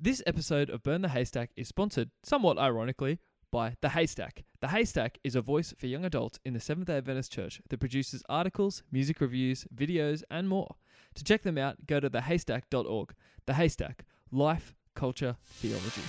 [0.00, 3.18] This episode of Burn the Haystack is sponsored, somewhat ironically,
[3.50, 4.44] by The Haystack.
[4.60, 7.80] The Haystack is a voice for young adults in the Seventh day Adventist Church that
[7.80, 10.76] produces articles, music reviews, videos, and more.
[11.16, 13.12] To check them out, go to thehaystack.org.
[13.46, 16.02] The Haystack Life, Culture, Theology.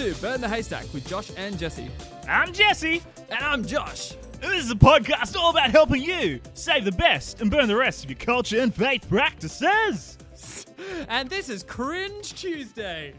[0.00, 1.90] To Burn the Haystack with Josh and Jesse.
[2.26, 3.02] I'm Jesse.
[3.28, 4.14] And I'm Josh.
[4.40, 8.04] This is a podcast all about helping you save the best and burn the rest
[8.04, 10.16] of your culture and faith practices.
[11.08, 13.12] And this is Cringe Tuesday.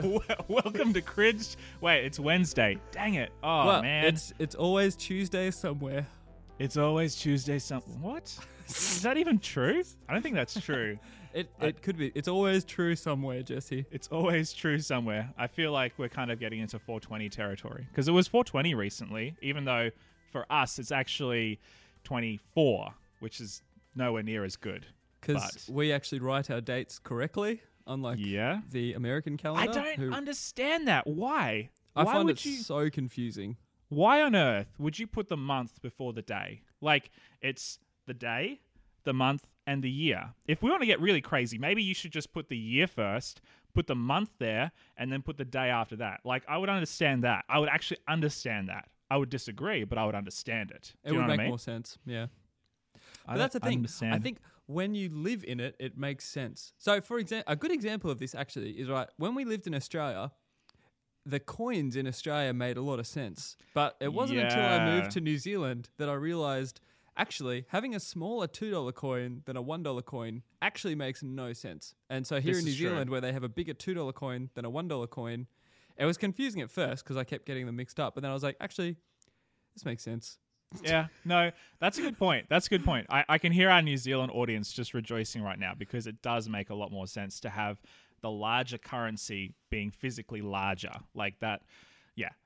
[0.00, 1.56] Wel- Welcome to Cringe.
[1.80, 2.78] Wait, it's Wednesday.
[2.92, 3.32] Dang it.
[3.42, 4.04] Oh, well, man.
[4.04, 6.06] it's it's always Tuesday somewhere.
[6.60, 7.58] It's always Tuesday.
[7.58, 8.00] something.
[8.00, 8.38] What?
[8.68, 9.82] is that even true?
[10.08, 10.96] I don't think that's true.
[11.34, 12.12] It it could be.
[12.14, 13.86] It's always true somewhere, Jesse.
[13.90, 15.32] It's always true somewhere.
[15.38, 19.36] I feel like we're kind of getting into 420 territory because it was 420 recently,
[19.40, 19.90] even though
[20.30, 21.58] for us it's actually
[22.04, 23.62] 24, which is
[23.94, 24.86] nowhere near as good.
[25.20, 28.62] Because we actually write our dates correctly, unlike Yeah.
[28.70, 29.70] the American calendar.
[29.70, 31.06] I don't who- understand that.
[31.06, 31.70] Why?
[31.94, 32.56] I Why find would it you?
[32.56, 33.56] so confusing.
[33.88, 36.62] Why on earth would you put the month before the day?
[36.80, 38.60] Like it's the day,
[39.04, 40.34] the month, and the year.
[40.46, 43.40] If we want to get really crazy, maybe you should just put the year first,
[43.74, 46.20] put the month there, and then put the day after that.
[46.24, 47.44] Like I would understand that.
[47.48, 48.88] I would actually understand that.
[49.10, 50.94] I would disagree, but I would understand it.
[51.04, 51.50] It Do you would make I mean?
[51.50, 51.98] more sense.
[52.06, 52.26] Yeah.
[53.26, 53.86] I But that's the thing.
[54.10, 56.72] I think when you live in it, it makes sense.
[56.78, 59.74] So, for example, a good example of this actually is right when we lived in
[59.74, 60.32] Australia.
[61.24, 65.12] The coins in Australia made a lot of sense, but it wasn't until I moved
[65.12, 66.80] to New Zealand that I realized
[67.16, 71.52] actually having a smaller two dollar coin than a one dollar coin actually makes no
[71.52, 71.94] sense.
[72.08, 72.88] And so here This in New is true.
[72.90, 75.46] Zealand, where they have a bigger two dollar coin than a one dollar coin,
[75.96, 78.14] it was confusing at first because I kept getting them mixed up.
[78.14, 78.96] But then I was like, actually,
[79.74, 80.38] this makes sense.
[80.84, 82.46] yeah, no, that's a good point.
[82.48, 83.06] That's a good point.
[83.10, 86.48] I, I can hear our New Zealand audience just rejoicing right now because it does
[86.48, 87.78] make a lot more sense to have
[88.22, 90.92] the larger currency being physically larger.
[91.14, 91.62] Like that.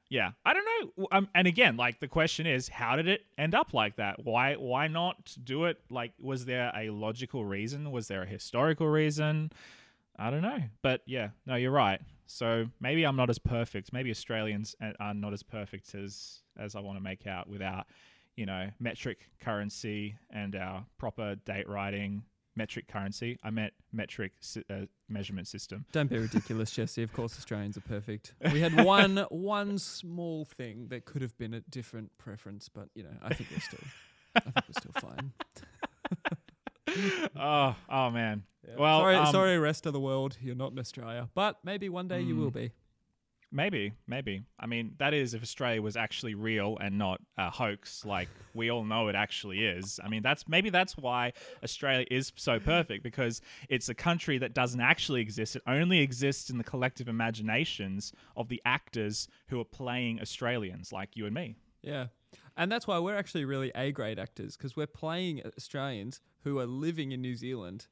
[0.09, 0.33] Yeah.
[0.45, 0.65] I don't
[0.97, 1.09] know.
[1.13, 4.25] Um, and again, like the question is, how did it end up like that?
[4.25, 5.79] Why why not do it?
[5.91, 7.91] Like, was there a logical reason?
[7.91, 9.53] Was there a historical reason?
[10.19, 10.61] I don't know.
[10.83, 12.01] But yeah, no, you're right.
[12.27, 13.93] So maybe I'm not as perfect.
[13.93, 17.85] Maybe Australians are not as perfect as as I want to make out with our,
[18.37, 22.23] you know, metric currency and our proper date writing
[22.57, 23.39] metric currency.
[23.45, 25.85] I meant metric si- uh, measurement system.
[25.93, 27.03] Don't be ridiculous, Jesse.
[27.03, 28.35] Of course, Australians are perfect.
[28.53, 33.03] We had one one small thing that could have been a different preference, but you
[33.03, 33.85] know, I think we're still,
[34.35, 35.33] I think we're still fine.
[37.37, 38.45] oh, oh man.
[38.77, 42.09] Well, sorry, um, sorry, rest of the world, you're not in Australia, but maybe one
[42.09, 42.55] day you will Mm.
[42.55, 42.73] be.
[43.53, 44.43] Maybe, maybe.
[44.59, 48.71] I mean, that is if Australia was actually real and not a hoax, like we
[48.71, 50.01] all know it actually is.
[50.03, 54.53] I mean, that's maybe that's why Australia is so perfect because it's a country that
[54.53, 55.57] doesn't actually exist.
[55.57, 61.11] It only exists in the collective imaginations of the actors who are playing Australians, like
[61.15, 61.57] you and me.
[61.83, 62.07] Yeah,
[62.57, 66.67] and that's why we're actually really A grade actors because we're playing Australians who are
[66.67, 67.87] living in New Zealand.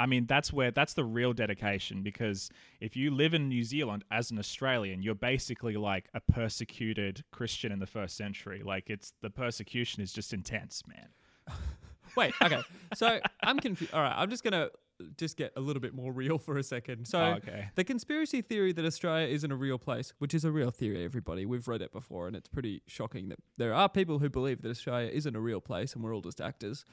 [0.00, 2.48] I mean, that's where that's the real dedication because
[2.80, 7.70] if you live in New Zealand as an Australian, you're basically like a persecuted Christian
[7.70, 8.62] in the first century.
[8.64, 11.08] Like it's the persecution is just intense, man.
[12.16, 12.62] Wait, okay,
[12.94, 13.92] so I'm confused.
[13.92, 14.70] All right, I'm just gonna
[15.16, 17.06] just get a little bit more real for a second.
[17.06, 17.20] So.
[17.20, 17.70] Oh, okay.
[17.74, 21.46] The conspiracy theory that Australia isn't a real place, which is a real theory, everybody.
[21.46, 24.70] We've read it before, and it's pretty shocking that there are people who believe that
[24.70, 26.84] Australia isn't a real place and we're all just actors.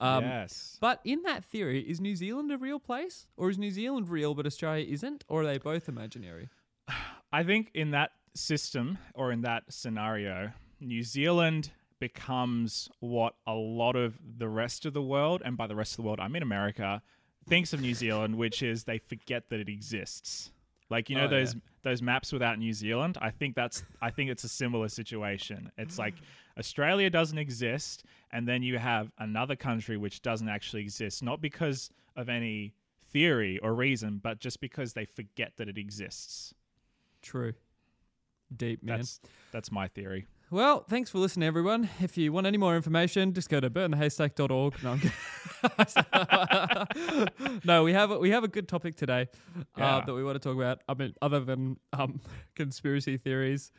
[0.00, 0.76] Um, yes.
[0.80, 3.26] But in that theory, is New Zealand a real place?
[3.36, 5.24] Or is New Zealand real but Australia isn't?
[5.28, 6.48] Or are they both imaginary?
[7.32, 13.96] I think in that system or in that scenario, New Zealand becomes what a lot
[13.96, 16.42] of the rest of the world, and by the rest of the world, I mean
[16.42, 17.02] America,
[17.48, 20.50] thinks of New Zealand, which is they forget that it exists.
[20.88, 21.60] Like you know Oh, those yeah.
[21.82, 23.18] those maps without New Zealand.
[23.20, 25.72] I think that's I think it's a similar situation.
[25.76, 26.00] It's mm.
[26.00, 26.14] like
[26.58, 31.90] Australia doesn't exist, and then you have another country which doesn't actually exist, not because
[32.14, 32.72] of any
[33.12, 36.54] theory or reason, but just because they forget that it exists.
[37.22, 37.54] True.
[38.54, 38.98] Deep, man.
[38.98, 39.20] That's
[39.50, 40.26] that's my theory.
[40.48, 41.88] Well, thanks for listening, everyone.
[42.00, 44.74] If you want any more information, just go to burnthehaystack.org.
[44.84, 44.98] No,
[47.64, 49.26] no, we have a, we have a good topic today
[49.56, 50.02] uh, Yeah.
[50.06, 50.82] that we want to talk about.
[50.88, 52.20] I mean, other than um,
[52.54, 53.72] conspiracy theories,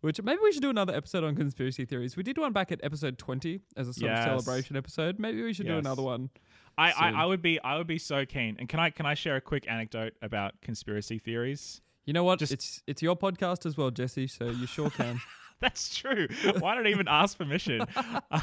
[0.00, 2.16] which maybe we should do another episode on conspiracy theories.
[2.16, 4.28] We did one back at episode twenty as a sort Yes.
[4.28, 5.18] of celebration episode.
[5.18, 6.30] Maybe we should do another one.
[6.78, 7.10] I, I.
[7.22, 8.56] I would be I would be so keen.
[8.60, 11.80] And can I can I share a quick anecdote about conspiracy theories?
[12.04, 12.38] You know what?
[12.38, 14.28] Just- it's it's your podcast as well, Jesse.
[14.28, 15.20] So you sure can.
[15.62, 16.26] That's true.
[16.58, 17.82] Why not even ask permission?
[18.30, 18.40] Uh,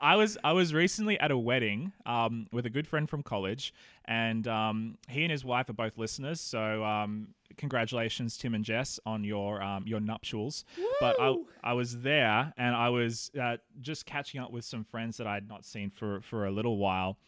[0.00, 3.72] I was I was recently at a wedding um, with a good friend from college,
[4.06, 6.40] and um, he and his wife are both listeners.
[6.40, 10.64] So um, congratulations, Tim and Jess, on your um, your nuptials.
[10.98, 15.18] But I I was there, and I was uh, just catching up with some friends
[15.18, 17.18] that I had not seen for for a little while,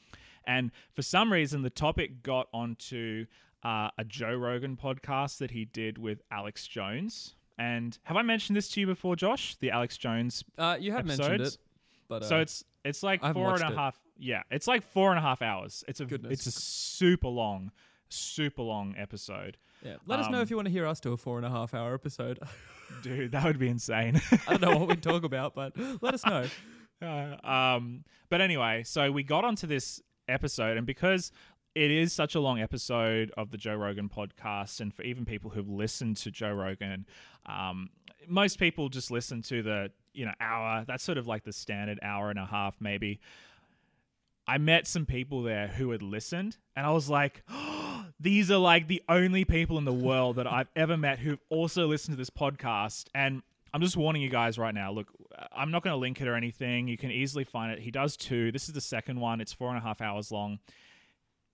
[0.47, 3.27] and for some reason the topic got onto
[3.63, 7.35] uh, a Joe Rogan podcast that he did with Alex Jones.
[7.59, 9.57] And have I mentioned this to you before, Josh?
[9.61, 11.57] The Alex Jones Uh, you have mentioned it,
[12.09, 13.77] but uh, so it's it's like four and a it.
[13.77, 13.99] half.
[14.19, 15.85] Yeah, it's like four and a half hours.
[15.87, 16.33] It's a Goodness.
[16.33, 17.71] it's a super long,
[18.09, 19.97] super long episode, yeah.
[20.07, 21.51] Let us know um, if you want to hear us do a four and a
[21.51, 22.39] half hour episode.
[23.03, 23.33] dude.
[23.33, 24.21] That would be insane.
[24.49, 26.47] I don't know what we'd talk about, but let us know.
[27.03, 31.31] Uh, um, but anyway, so we got onto this episode, and because
[31.75, 35.51] it is such a long episode of the Joe Rogan podcast, and for even people
[35.51, 37.07] who've listened to Joe Rogan,
[37.47, 37.91] um,
[38.29, 40.85] most people just listen to the you know hour.
[40.87, 43.21] That's sort of like the standard hour and a half, maybe.
[44.47, 47.43] I met some people there who had listened, and I was like,
[48.21, 51.87] these are like the only people in the world that I've ever met who've also
[51.87, 53.07] listened to this podcast.
[53.15, 53.43] And
[53.73, 54.93] I'm just warning you guys right now.
[54.93, 55.09] Look,
[55.51, 56.89] I'm not going to link it or anything.
[56.89, 57.81] You can easily find it.
[57.81, 58.53] He does two.
[58.53, 59.41] This is the second one.
[59.41, 60.59] It's four and a half hours long.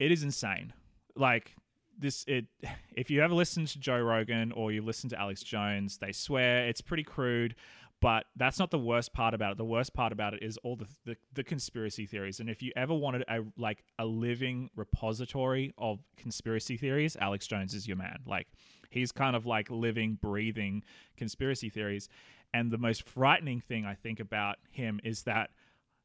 [0.01, 0.73] It is insane.
[1.15, 1.55] Like
[1.97, 2.47] this, it.
[2.97, 6.67] If you ever listen to Joe Rogan or you listen to Alex Jones, they swear
[6.67, 7.55] it's pretty crude.
[8.01, 9.59] But that's not the worst part about it.
[9.59, 12.41] The worst part about it is all the, the the conspiracy theories.
[12.41, 17.75] And if you ever wanted a like a living repository of conspiracy theories, Alex Jones
[17.75, 18.21] is your man.
[18.27, 18.49] Like
[18.91, 20.83] he's kind of like living, breathing
[21.17, 22.09] conspiracy theories.
[22.53, 25.51] And the most frightening thing I think about him is that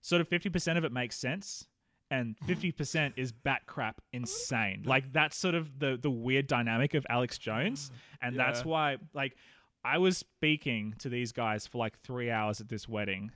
[0.02, 1.68] sort of 50% of it makes sense
[2.12, 4.84] and 50% is bat crap insane.
[4.86, 7.92] Like that's sort of the the weird dynamic of Alex Jones.
[8.22, 9.36] And that's why like
[9.84, 13.32] I was speaking to these guys for like 3 hours at this wedding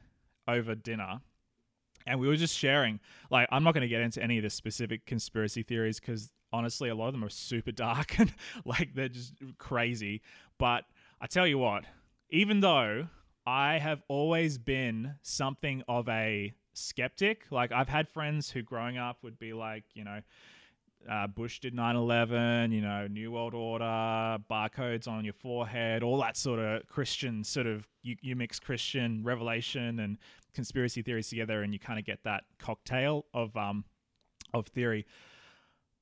[0.48, 1.22] over dinner.
[2.08, 3.00] And we were just sharing.
[3.30, 6.90] Like i'm not going to get into any of the specific conspiracy theories because honestly
[6.90, 8.34] a lot of them are super dark and
[8.66, 10.22] like they're just crazy.
[10.58, 10.86] But
[11.22, 11.86] i tell you what
[12.30, 13.08] even though
[13.46, 19.18] i have always been something of a skeptic like i've had friends who growing up
[19.24, 20.22] would be like you know
[21.08, 26.20] uh, Bush did 9 11, you know, New World Order, barcodes on your forehead, all
[26.22, 30.18] that sort of Christian, sort of, you, you mix Christian revelation and
[30.54, 33.86] conspiracy theories together and you kind of get that cocktail of, um,
[34.54, 35.06] of theory.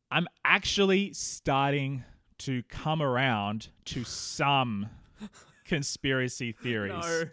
[0.10, 2.04] I'm actually starting
[2.40, 4.90] to come around to some
[5.66, 6.94] conspiracy theories.
[6.94, 7.24] No,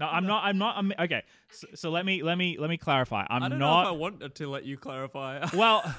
[0.00, 0.44] I'm not.
[0.44, 0.76] I'm not.
[0.76, 3.26] I'm, okay, so, so let me let me let me clarify.
[3.28, 3.82] I'm I don't not.
[3.82, 5.46] know if I wanted to let you clarify.
[5.54, 5.94] Well,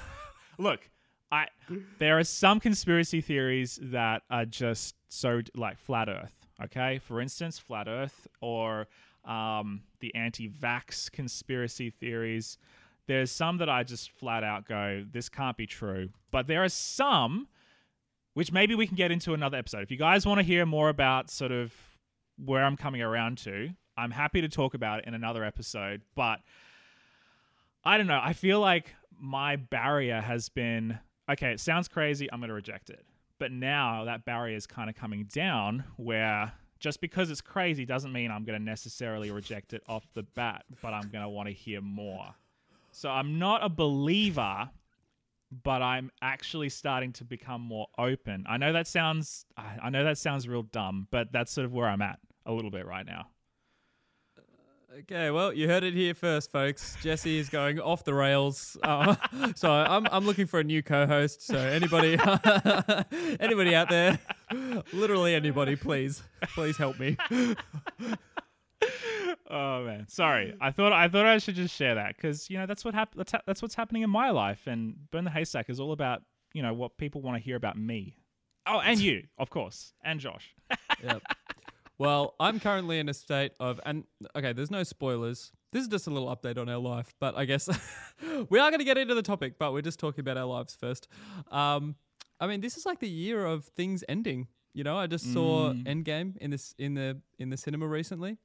[0.58, 0.88] look,
[1.30, 1.48] I
[1.98, 6.34] there are some conspiracy theories that are just so like flat Earth.
[6.62, 8.88] Okay, for instance, flat Earth or
[9.24, 12.58] um, the anti-vax conspiracy theories.
[13.06, 16.10] There's some that I just flat out go, this can't be true.
[16.30, 17.48] But there are some
[18.34, 19.82] which maybe we can get into another episode.
[19.82, 21.74] If you guys want to hear more about sort of
[22.44, 26.02] where I'm coming around to, I'm happy to talk about it in another episode.
[26.14, 26.40] But
[27.84, 28.20] I don't know.
[28.22, 30.98] I feel like my barrier has been
[31.30, 32.30] okay, it sounds crazy.
[32.32, 33.04] I'm going to reject it.
[33.38, 38.12] But now that barrier is kind of coming down where just because it's crazy doesn't
[38.12, 41.48] mean I'm going to necessarily reject it off the bat, but I'm going to want
[41.48, 42.34] to hear more.
[42.92, 44.70] So I'm not a believer,
[45.62, 48.44] but I'm actually starting to become more open.
[48.48, 51.88] I know that sounds I know that sounds real dumb, but that's sort of where
[51.88, 53.28] I'm at a little bit right now.
[55.00, 56.96] Okay, well, you heard it here first, folks.
[57.02, 58.76] Jesse is going off the rails.
[58.82, 59.14] Uh,
[59.54, 61.46] so I'm I'm looking for a new co-host.
[61.46, 62.18] So anybody
[63.38, 64.18] anybody out there,
[64.92, 66.22] literally anybody, please,
[66.54, 67.16] please help me.
[69.50, 70.54] Oh man, sorry.
[70.60, 73.14] I thought I thought I should just share that because you know that's what hap-
[73.14, 76.22] that's, ha- that's what's happening in my life, and burn the haystack is all about
[76.52, 78.18] you know what people want to hear about me.
[78.66, 80.54] Oh, and you, of course, and Josh.
[81.02, 81.22] Yep.
[81.98, 84.04] Well, I'm currently in a state of, and
[84.36, 85.50] okay, there's no spoilers.
[85.72, 87.68] This is just a little update on our life, but I guess
[88.48, 90.76] we are going to get into the topic, but we're just talking about our lives
[90.78, 91.08] first.
[91.50, 91.96] Um,
[92.40, 94.46] I mean, this is like the year of things ending.
[94.74, 95.84] You know, I just saw Mm.
[96.04, 98.36] Endgame in this in the in the cinema recently,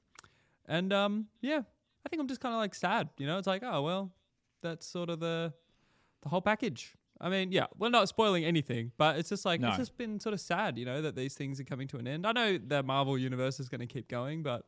[0.65, 1.61] and um, yeah,
[2.05, 3.09] I think I'm just kind of like sad.
[3.19, 4.11] You know, it's like, oh well,
[4.63, 5.53] that's sort of the
[6.23, 6.95] the whole package.
[7.23, 9.69] I mean, yeah, we're not spoiling anything, but it's just like No.
[9.69, 12.05] it's just been sort of sad, you know, that these things are coming to an
[12.05, 12.27] end.
[12.27, 14.65] I know the Marvel universe is going to keep going, but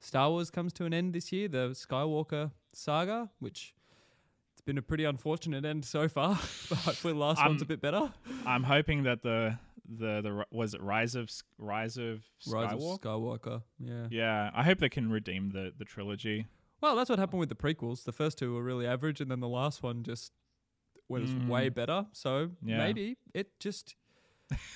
[0.00, 1.48] Star Wars comes to an end this year.
[1.48, 3.74] The Skywalker saga, which
[4.52, 6.30] it's been a pretty unfortunate end so far.
[6.70, 8.12] but hopefully, the last one's a bit better.
[8.46, 13.00] I'm hoping that the the the was it Rise of Rise of Rise of Skywalker.
[13.00, 13.62] Skywalker.
[13.78, 14.06] Yeah.
[14.10, 16.46] Yeah, I hope they can redeem the the trilogy.
[16.80, 18.04] Well, that's what happened with the prequels.
[18.04, 20.32] The first two were really average, and then the last one just
[21.08, 21.48] was Mm.
[21.48, 22.06] way better.
[22.12, 22.78] So Yeah.
[22.78, 23.94] maybe it just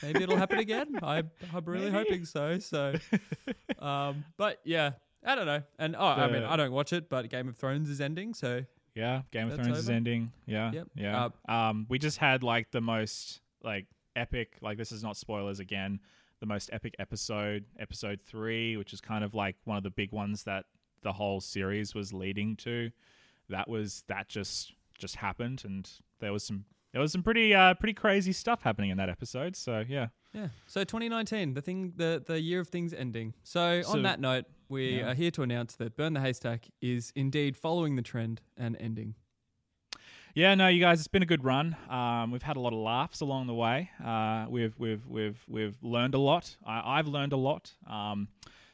[0.03, 0.99] maybe it'll happen again.
[1.03, 1.19] I
[1.53, 1.97] I'm really Maybe.
[1.97, 2.59] hoping so.
[2.59, 2.95] So,
[3.79, 4.93] um, but yeah,
[5.25, 5.63] I don't know.
[5.79, 8.65] And oh, I mean, I don't watch it, but Game of Thrones is ending, so
[8.95, 10.33] Yeah, Game of Thrones is ending.
[10.47, 10.89] Yeah, Yep.
[10.97, 11.29] yeah.
[11.49, 13.87] um, we just had like the most like
[14.17, 14.57] epic.
[14.61, 16.01] Like this is not spoilers again.
[16.41, 20.11] The most epic episode, episode three, which is kind of like one of the big
[20.13, 20.65] ones that
[21.03, 22.91] the whole series was leading to.
[23.49, 25.89] That was that just just happened, and
[26.23, 29.55] there was some there was some pretty uh pretty crazy stuff happening in that episode.
[29.57, 30.49] So yeah, Yeah.
[30.67, 33.35] So 2019, the thing, the the year of things ending.
[33.43, 35.11] So, So- on that note, we Yeah.
[35.11, 39.15] are here to announce that Burn the Haystack is indeed following the trend and ending.
[40.35, 41.77] Yeah, no, you guys, it's been a good run.
[41.91, 43.91] Um, we've had a lot of laughs along the way.
[44.03, 46.57] Uh, we've we've we've we've learned a lot.
[46.65, 47.75] I, I've learned a lot.
[47.87, 48.29] Um,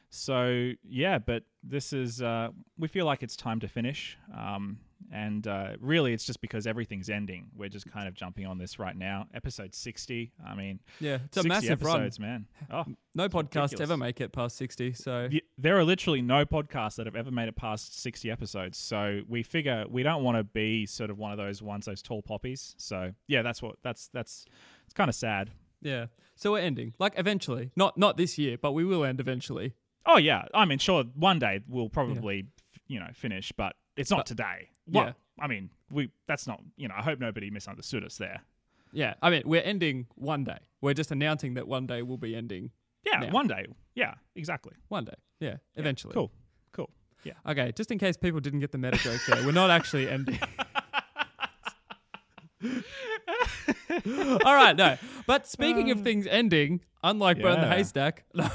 [0.08, 4.16] so yeah, but this is uh, we feel like it's time to finish.
[4.32, 4.78] Um,
[5.12, 7.48] and uh, really, it's just because everything's ending.
[7.56, 9.26] We're just kind of jumping on this right now.
[9.34, 10.32] Episode sixty.
[10.46, 11.96] I mean, Yeah, it's a 60 massive run.
[12.02, 12.46] episodes, man.
[12.70, 12.84] Oh,
[13.14, 13.80] No podcast ridiculous.
[13.80, 14.92] ever make it past 60.
[14.92, 18.78] So there are literally no podcasts that have ever made it past 60 episodes.
[18.78, 22.02] So we figure we don't want to be sort of one of those ones, those
[22.02, 22.74] tall poppies.
[22.78, 24.44] So yeah, that's what that's that's
[24.84, 25.50] it's kind of sad.
[25.80, 29.74] yeah, so we're ending like eventually, not not this year, but we will end eventually.
[30.06, 34.10] Oh yeah, I mean, sure, one day we'll probably f- you know finish, but it's
[34.10, 34.70] not But- today.
[34.86, 35.12] yeah.
[35.40, 36.94] I mean, we that's not you know.
[36.98, 38.40] I hope nobody misunderstood us there.
[38.92, 40.58] Yeah, I mean we're ending one day.
[40.80, 42.70] We're just announcing that one day we'll be ending
[43.06, 43.30] Yeah, Now.
[43.30, 43.66] one day.
[43.94, 44.72] Yeah, exactly.
[44.88, 45.14] one day.
[45.40, 46.14] Yeah, eventually.
[46.14, 46.32] Cool,
[46.72, 46.90] cool.
[47.22, 47.34] Yeah.
[47.46, 50.40] Okay, just in case people didn't get the meta joke there, we're not actually ending.
[54.44, 54.96] All right, no.
[55.26, 56.02] But speaking of uh.
[56.02, 58.48] things ending, unlike Burn the Haystack, no.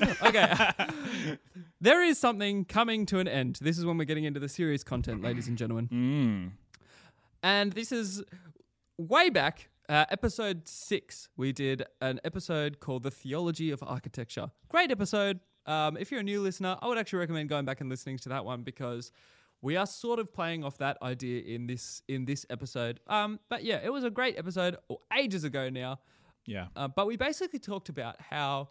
[0.22, 0.70] okay.
[1.86, 3.60] There is something coming to an end.
[3.62, 5.88] This is when we're getting into the serious content, ladies and gentlemen.
[5.92, 6.78] Mm.
[7.44, 8.24] And this is
[8.98, 11.28] way back, uh, episode six.
[11.36, 14.50] We did an episode called The Theology of Architecture.
[14.68, 15.38] Great episode.
[15.64, 18.30] Um, if you're a new listener, I would actually recommend going back and listening to
[18.30, 19.12] that one because
[19.62, 22.98] we are sort of playing off that idea in this in this episode.
[23.06, 24.76] Um, but yeah, it was a great episode
[25.16, 26.00] ages ago now.
[26.46, 26.66] Yeah.
[26.74, 28.70] Uh, but we basically talked about how,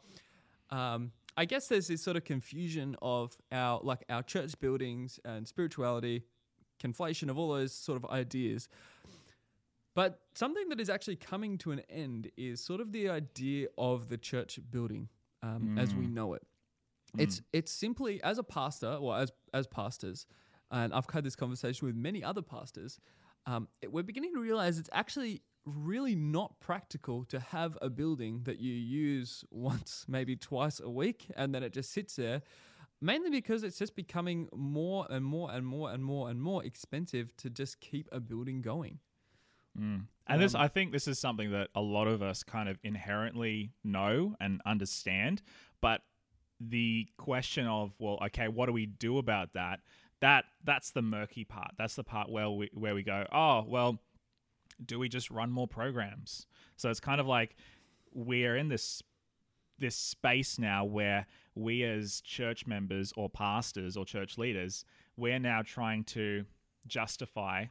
[0.70, 5.48] um, I guess there's this sort of confusion of our like our church buildings and
[5.48, 6.24] spirituality,
[6.82, 8.68] conflation of all those sort of ideas.
[9.96, 14.10] But something that is actually coming to an end is sort of the idea of
[14.10, 15.08] the church building
[15.42, 16.44] um, as we know it.
[17.18, 20.26] It's it's simply as a pastor or as as pastors,
[20.70, 23.00] and I've had this conversation with many other pastors.
[23.46, 28.42] Um, it- we're beginning to realize it's actually really not practical to have a building
[28.44, 32.42] that you use once, maybe twice a week, and then it just sits there.
[33.02, 37.36] Mainly because it's just becoming more and more and more and more and more expensive
[37.38, 39.00] to just keep a building going.
[39.78, 40.08] Mm.
[40.28, 42.80] And this, Um, I think, this is something that a lot of us kind of
[42.84, 45.42] inherently know and understand.
[45.82, 46.02] But
[46.60, 49.82] the question of, well, okay, what do we do about that?
[50.22, 51.72] That that's the murky part.
[51.78, 54.02] That's the part where we where we go, oh, well,
[54.84, 56.48] do we just run more programs?
[56.76, 57.56] So it's kind of like
[58.14, 59.02] we're in this
[59.78, 64.86] this space now where we as church members or pastors or church leaders,
[65.18, 66.46] we're now trying to
[66.88, 67.66] justify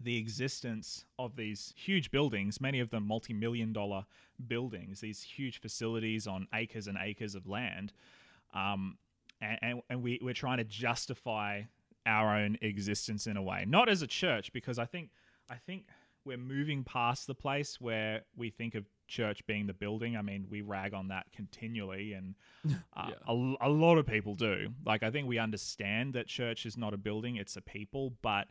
[0.00, 4.04] the existence of these huge buildings, many of them multi million dollar
[4.46, 7.92] buildings, these huge facilities on acres and acres of land.
[8.52, 8.98] Um,
[9.40, 11.62] and, and, and we, we're trying to justify
[12.06, 15.10] our own existence in a way, not as a church, because I think,
[15.50, 15.84] I think
[16.24, 20.16] we're moving past the place where we think of church being the building.
[20.16, 22.34] I mean, we rag on that continually, and
[22.96, 23.14] uh, Yeah.
[23.28, 24.68] a, a lot of people do.
[24.84, 28.48] Like, I think we understand that church is not a building, it's a people, but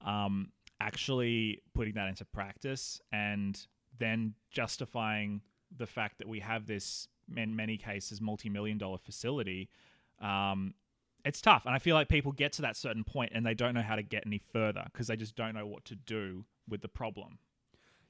[0.00, 0.50] um,
[0.80, 3.66] actually putting that into practice and
[3.98, 5.42] then justifying
[5.76, 9.68] the fact that we have this, in many cases, multi million dollar facility.
[10.20, 10.74] Um,
[11.24, 11.66] it's tough.
[11.66, 13.94] And I feel like people get to that certain point and they don't know how
[13.94, 17.38] to get any further because they just don't know what to do with the problem.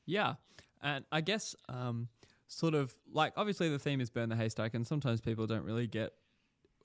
[0.06, 0.34] Yeah.
[0.82, 2.08] And I guess um,
[2.48, 5.86] sort of like obviously the theme is burn the haystack and sometimes people don't really
[5.86, 6.12] get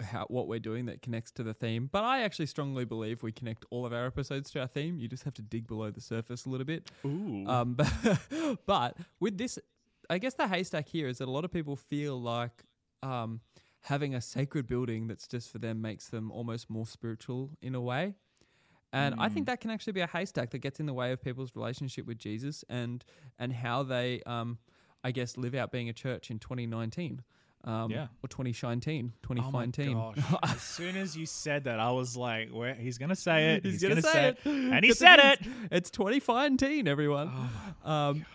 [0.02, 1.90] how what we're doing that connects to the theme.
[1.92, 5.00] But I actually strongly believe we connect all of our episodes to our theme.
[5.00, 6.90] You just have to dig below the surface a little bit.
[7.06, 7.46] Ooh.
[7.48, 7.90] Um, but,
[8.66, 9.58] but with this,
[10.10, 12.64] I guess the haystack here is that a lot of people feel like
[13.02, 13.42] um,
[13.82, 17.82] having a sacred building that's just for them makes them almost more spiritual in a
[17.82, 18.16] way.
[18.94, 19.50] And I think Mm.
[19.50, 22.18] that can actually be a haystack that gets in the way of people's relationship with
[22.18, 23.04] Jesus and
[23.38, 24.58] and how they, um,
[25.04, 27.22] I guess, live out being a church in 2019.
[27.64, 28.08] Um, Yeah.
[28.24, 29.94] Or 2019, Oh my 2019.
[29.94, 30.18] gosh.
[30.44, 33.66] as soon as you said that, I was like, Where he's gonna say it.
[33.66, 34.38] He's, gonna, say it.
[34.46, 35.42] And he said it.
[35.42, 35.52] it.
[35.72, 37.30] It's 2019, everyone.
[37.84, 38.26] Oh Um,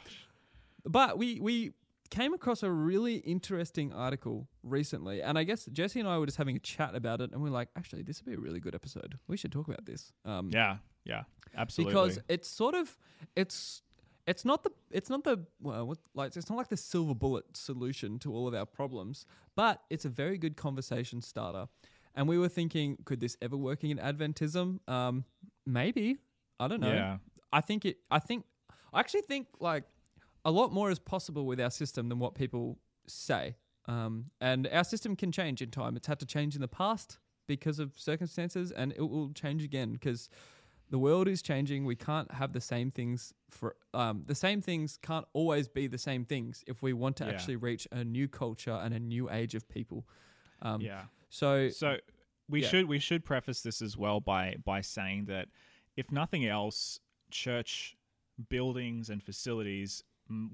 [0.85, 1.73] but we we
[2.13, 6.37] came across a really interesting article recently, and I guess Jesse and I were just
[6.37, 8.61] having a chat about it, and we are like, actually, this would be a really
[8.61, 9.19] good episode.
[9.29, 10.13] We should talk about this.
[10.27, 11.23] Um, Yeah, yeah.
[11.57, 11.95] Absolutely.
[11.95, 12.97] because it's sort of
[13.35, 13.83] it's
[14.27, 17.57] it's not the it's not the well what, like it's not like the silver bullet
[17.57, 19.25] solution to all of our problems,
[19.57, 21.67] but it's a very good conversation starter.
[22.15, 24.87] And we were thinking, could this ever work in Adventism?
[24.87, 25.25] Um,
[25.65, 26.19] maybe.
[26.61, 26.93] I don't know.
[26.93, 27.17] Yeah.
[27.53, 27.97] I think it.
[28.11, 28.45] I think.
[28.93, 29.85] I actually think like
[30.45, 33.57] a lot more is possible with our system than what people say.
[33.87, 35.97] Um, and our system can change in time.
[35.97, 39.93] It's had to change in the past because of circumstances, and it will change again
[39.93, 40.29] because
[40.91, 41.85] the world is changing.
[41.85, 45.99] We can't have the same things for um, the same things can't always be the
[45.99, 47.31] same things if we want to Yeah.
[47.31, 50.07] actually reach a new culture and a new age of people.
[50.61, 51.05] Um, yeah.
[51.29, 51.99] So So
[52.49, 52.69] we Yeah.
[52.69, 55.49] should we should preface this as well by by saying that
[55.97, 57.97] if nothing else, church
[58.49, 60.05] buildings and facilities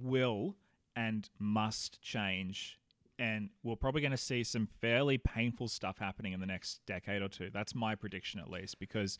[0.01, 0.57] will
[0.97, 2.79] and must change.
[3.19, 7.23] And we're probably going to see some fairly painful stuff happening in the next decade
[7.23, 7.51] or two.
[7.53, 9.19] That's my prediction, at least, because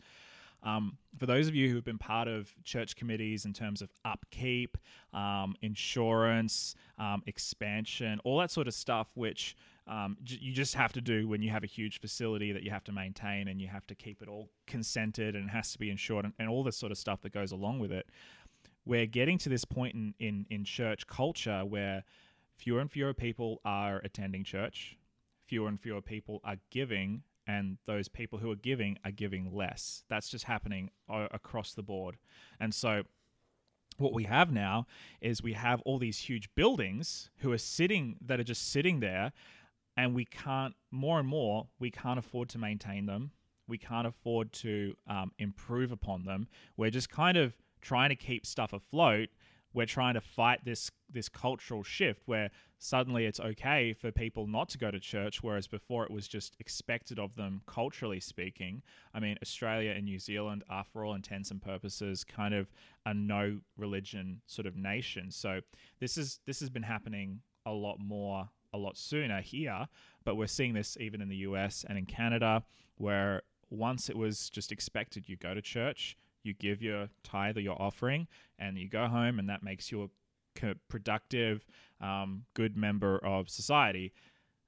[0.63, 3.91] um, for those of you who have been part of church committees in terms of
[4.05, 4.77] upkeep,
[5.13, 10.93] um, insurance, um, expansion, all that sort of stuff, which um, j- you just have
[10.93, 13.69] to do when you have a huge facility that you have to maintain and you
[13.69, 16.65] have to keep it all consented and it has to be insured and, and all
[16.65, 18.09] this sort of stuff that goes along with it.
[18.89, 22.05] We're getting to this point in, in, in church culture where
[22.57, 24.97] fewer and fewer people are attending church,
[25.45, 30.05] fewer and fewer people are giving, and those people who are giving are giving less.
[30.09, 32.17] That's just happening across the board.
[32.59, 33.03] And so,
[33.99, 34.87] what we have now
[35.21, 39.33] is we have all these huge buildings who are sitting that are just sitting there,
[39.99, 43.33] and we can't more and more we can't afford to maintain them.
[43.67, 46.49] We can't afford to um, improve upon them.
[46.79, 49.29] We're just kind of trying to keep stuff afloat
[49.75, 54.69] we're trying to fight this this cultural shift where suddenly it's okay for people not
[54.69, 58.83] to go to church whereas before it was just expected of them culturally speaking.
[59.15, 62.73] I mean australia and new zealand are for all intents and purposes kind of
[63.05, 65.31] a no religion sort of nation.
[65.31, 65.61] So
[66.01, 69.87] this is this has been happening a lot more a lot sooner here
[70.25, 72.63] but we're seeing this even in the us and in canada
[72.97, 77.61] where once it was just expected you go to church you give your tithe or
[77.61, 78.27] your offering
[78.59, 80.05] and you go home and that makes you
[80.63, 81.65] a productive
[82.01, 84.13] um, good member of society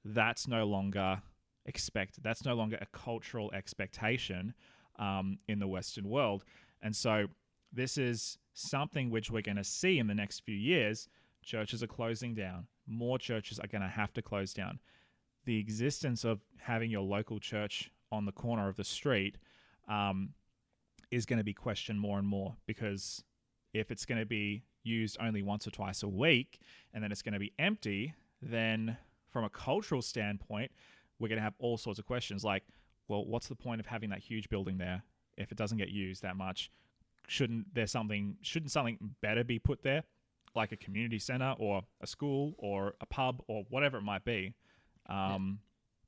[0.05, 1.21] that's no longer
[1.65, 4.53] expected that's no longer a cultural expectation
[5.01, 6.45] um, in the western world.
[6.81, 7.27] And so
[7.73, 11.07] this is something which we're going to see in the next few years.
[11.43, 12.67] Churches are closing down.
[12.87, 14.79] More churches are going to have to close down.
[15.45, 19.37] The existence of having your local church on the corner of the street
[19.87, 20.29] um,
[21.11, 23.23] is going to be questioned more and more because
[23.73, 26.59] if it's going to be used only once or twice a week
[26.93, 28.97] and then it's going to be empty, then
[29.29, 30.71] from a cultural standpoint,
[31.19, 32.63] we're going to have all sorts of questions like,
[33.07, 35.03] well, what's the point of having that huge building there
[35.37, 36.71] if it doesn't get used that much?
[37.27, 40.03] Shouldn't there something shouldn't something better be put there,
[40.55, 44.53] like a community center or a school or a pub or whatever it might be?
[45.07, 45.59] Um,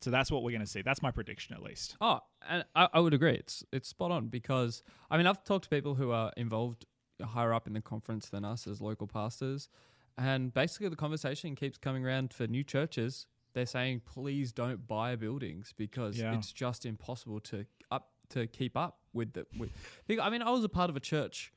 [0.03, 0.81] So that's what we're going to see.
[0.81, 1.95] That's my prediction, at least.
[2.01, 3.33] Oh, and I, I would agree.
[3.35, 6.85] It's it's spot on because I mean I've talked to people who are involved
[7.23, 9.69] higher up in the conference than us as local pastors,
[10.17, 13.27] and basically the conversation keeps coming around for new churches.
[13.53, 16.35] They're saying please don't buy buildings because Yeah.
[16.37, 19.45] it's just impossible to up to keep up with the.
[19.57, 19.69] With,
[20.21, 21.53] I mean, I was a part of a church.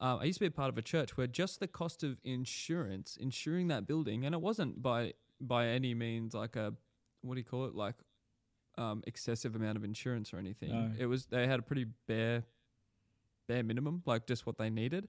[0.00, 2.18] Uh, I used to be a part of a church where just the cost of
[2.22, 6.74] insurance, insuring that building, and it wasn't by by any means like a
[7.22, 7.94] what do you call it like
[8.78, 10.70] um, excessive amount of insurance or anything.
[10.70, 10.92] No.
[10.98, 12.44] It was they had a pretty bare
[13.48, 15.08] bare minimum, like just what they needed.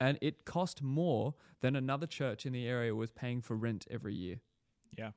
[0.00, 4.14] And it cost more than another church in the area was paying for rent every
[4.14, 4.40] year.
[4.96, 5.10] Yeah.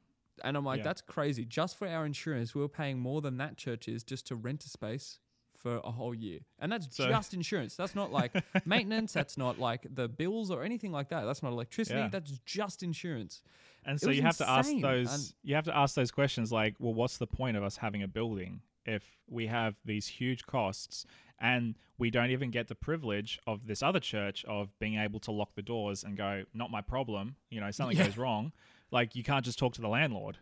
[0.43, 0.83] And I'm like, Yeah.
[0.85, 1.45] that's crazy.
[1.45, 4.65] Just for our insurance, we were paying more than that church is just to rent
[4.65, 5.19] a space
[5.61, 6.39] for a whole year.
[6.59, 7.75] And that's So- just insurance.
[7.75, 8.31] That's not like
[8.65, 9.13] maintenance.
[9.13, 11.25] That's not like the bills or anything like that.
[11.25, 11.99] That's not electricity.
[11.99, 12.09] Yeah.
[12.09, 13.41] That's just insurance.
[13.85, 16.51] And It so you have to ask those and- you have to ask those questions
[16.51, 20.45] like, well, what's the point of us having a building if we have these huge
[20.45, 21.05] costs
[21.39, 25.31] and we don't even get the privilege of this other church of being able to
[25.31, 28.05] lock the doors and go, not my problem, you know, something Yeah.
[28.05, 28.51] goes wrong.
[28.91, 30.37] Like you can't just talk to the landlord.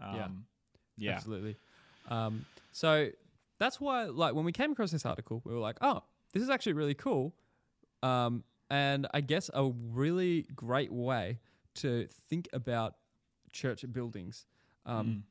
[0.00, 0.24] Yeah.
[0.24, 0.46] Um,
[0.96, 1.12] yeah.
[1.12, 1.56] Absolutely.
[2.08, 3.10] Um, so
[3.58, 6.50] that's why, like, when we came across this article, we were like, oh, this is
[6.50, 7.34] actually really cool.
[8.02, 11.38] Um, and I guess a really great way
[11.76, 12.96] to think about
[13.52, 14.46] church buildings.
[14.86, 15.22] Um, Mm.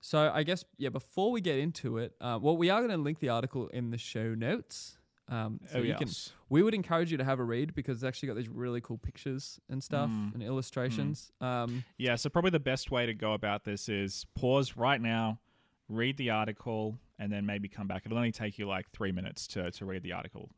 [0.00, 0.90] So I guess yeah.
[0.90, 3.90] Before we get into it, uh, well, we are going to link the article in
[3.90, 4.98] the show notes.
[5.30, 6.10] Um, so oh, you can.
[6.50, 8.98] We would encourage you to have a read because it's actually got these really cool
[8.98, 10.34] pictures and stuff Mm.
[10.34, 11.32] and illustrations.
[11.40, 15.40] Um, Yeah, so probably the best way to go about this is pause right now,
[15.88, 18.02] read the article, and then maybe come back.
[18.06, 20.50] It'll only take you like three minutes to, to read the article.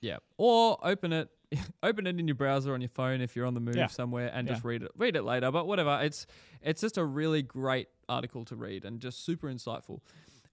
[0.00, 1.28] yeah, or open it,
[1.82, 3.86] open it in your browser on your phone if you're on the move Yeah.
[3.88, 4.90] somewhere and just read it.
[4.96, 6.00] Read it later, but whatever.
[6.02, 6.26] It's
[6.62, 10.00] it's just a really great article to read and just super insightful.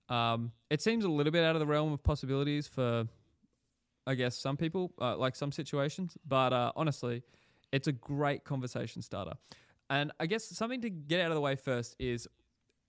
[0.09, 3.07] Um, it seems a little bit out of the realm of possibilities for,
[4.05, 6.17] I guess, some people, uh, like some situations.
[6.27, 7.23] But uh, honestly,
[7.71, 9.33] it's a great conversation starter.
[9.89, 12.27] And I guess something to get out of the way first is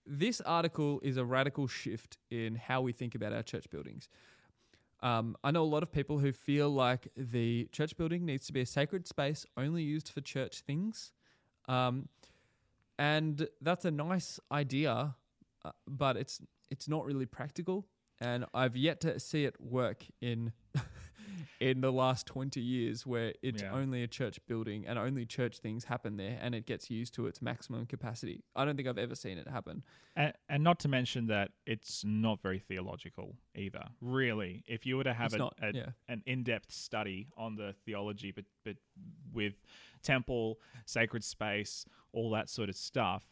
[0.07, 4.09] this article is a radical shift in how we think about our church buildings.
[5.03, 8.53] Um, I know a lot of people who feel like the church building needs to
[8.53, 11.13] be a sacred space only used for church things.
[11.69, 12.09] Um,
[12.99, 15.17] and that's a nice idea,
[15.65, 17.87] uh, but it's it's not really practical.
[18.21, 20.53] And I've yet to see it work in
[21.61, 23.73] in the last twenty years, where it's Yeah.
[23.73, 27.27] only a church building and only church things happen there, and it gets used to
[27.27, 28.45] its maximum capacity.
[28.57, 29.83] I don't think I've ever seen it happen.
[30.15, 33.85] And, and not to mention that it's not very theological either.
[34.01, 35.87] Really, if you were to have a, not, a- yeah.
[36.09, 38.77] an in-depth study on the theology, but but
[39.33, 39.55] with
[40.03, 43.25] temple, sacred space, all that sort of stuff,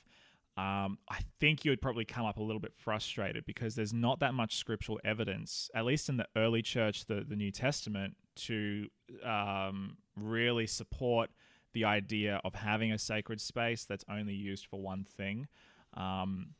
[0.56, 4.20] um, I think you would probably come up a little bit frustrated because there's not
[4.20, 8.88] that much scriptural evidence, at least in the early church, the the New Testament, to
[9.24, 11.30] um, really support
[11.72, 15.46] the idea of having a sacred space that's only used for one thing.
[15.94, 16.54] Um,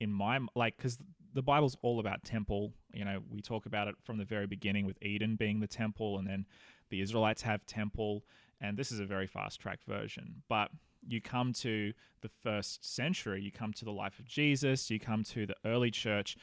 [0.00, 0.98] in my like, because
[1.34, 2.72] the Bible's all about temple.
[2.92, 6.18] You know, we talk about it from the very beginning with Eden being the temple,
[6.18, 6.46] and then
[6.90, 8.24] the Israelites have temple,
[8.60, 10.42] and this is a very fast track version.
[10.48, 10.70] But
[11.06, 15.22] you come to the first century, you come to the life of Jesus, you come
[15.24, 16.36] to the early church.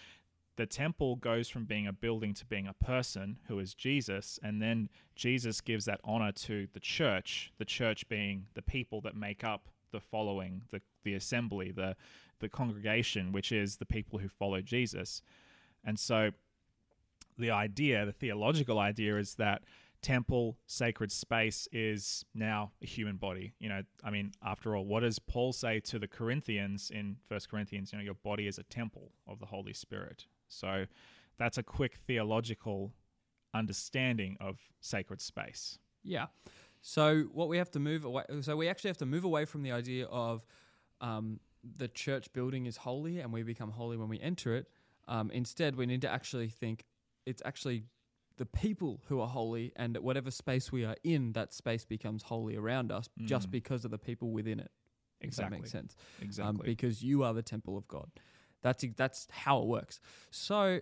[0.58, 4.62] The temple goes from being a building to being a person who is Jesus, and
[4.62, 9.43] then Jesus gives that honor to the church, the church being the people that make
[9.43, 11.95] up the following, the, the assembly, the,
[12.39, 15.21] the congregation, which is the people who follow Jesus.
[15.84, 16.32] And so
[17.38, 19.63] the idea, the theological idea, is that
[20.02, 23.54] temple, sacred space is now a human body.
[23.60, 27.50] You know, I mean, after all, what does Paul say to the Corinthians in First
[27.50, 27.92] Corinthians?
[27.92, 30.26] You know, your body is a temple of the Holy Spirit.
[30.48, 30.86] So
[31.38, 32.94] that's a quick theological
[33.54, 35.78] understanding of sacred space.
[36.04, 36.28] Yeah.
[36.82, 38.24] So what we have to move away.
[38.42, 40.46] So we actually have to move away from the idea of
[41.00, 44.68] um, the church building is holy and we become holy when we enter it.
[45.08, 46.86] Um, instead, we need to actually think
[47.26, 47.84] it's actually
[48.41, 52.23] the people who are holy, and at whatever space we are in, that space becomes
[52.23, 53.51] holy around us just Mm.
[53.51, 54.71] because of the people within it.
[55.19, 55.56] If Exactly.
[55.58, 55.95] that makes sense.
[56.21, 56.49] Exactly.
[56.49, 58.10] um, because you are the temple of God.
[58.63, 59.99] That's that's how it works.
[60.32, 60.80] So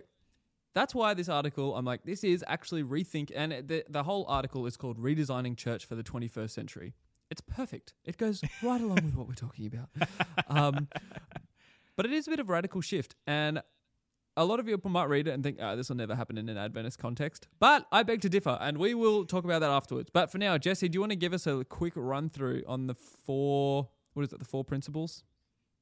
[0.72, 4.64] that's why this article, I'm like, this is actually rethink, and the the whole article
[4.66, 6.94] is called "Redesigning Church for the 21st Century."
[7.30, 7.94] It's perfect.
[8.04, 9.88] It goes right along with what we're talking about.
[10.48, 10.88] Um,
[11.96, 13.62] but it is a bit of a radical shift, and
[14.36, 16.48] a lot of people might read it and think, oh, this will never happen in
[16.48, 17.48] an Adventist context.
[17.58, 20.10] But I beg to differ, and we will talk about that afterwards.
[20.12, 22.86] But for now, Jesse, do you want to give us a quick run through on
[22.86, 25.24] the four, what is it, the four principles?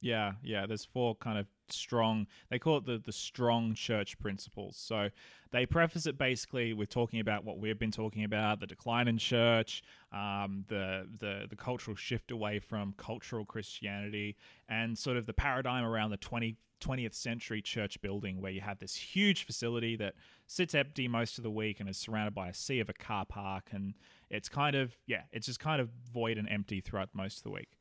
[0.00, 0.66] Yeah, yeah.
[0.66, 2.26] There's four kind of strong.
[2.50, 4.76] They call it the the strong church principles.
[4.76, 5.08] So
[5.50, 9.18] they preface it basically with talking about what we've been talking about: the decline in
[9.18, 9.82] church,
[10.12, 14.36] um, the the the cultural shift away from cultural Christianity,
[14.68, 18.78] and sort of the paradigm around the 20, 20th century church building, where you have
[18.78, 20.14] this huge facility that
[20.46, 23.26] sits empty most of the week and is surrounded by a sea of a car
[23.26, 23.94] park, and
[24.30, 27.50] it's kind of yeah, it's just kind of void and empty throughout most of the
[27.50, 27.77] week.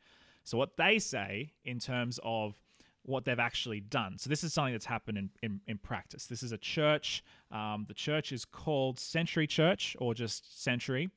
[0.47, 2.55] So what they say in terms of
[3.03, 4.17] what they've actually done.
[4.17, 6.25] So this is something that's happened in, in, in practice.
[6.25, 7.21] This is a church.
[7.51, 11.09] Um, the church is called Century Church or just Century.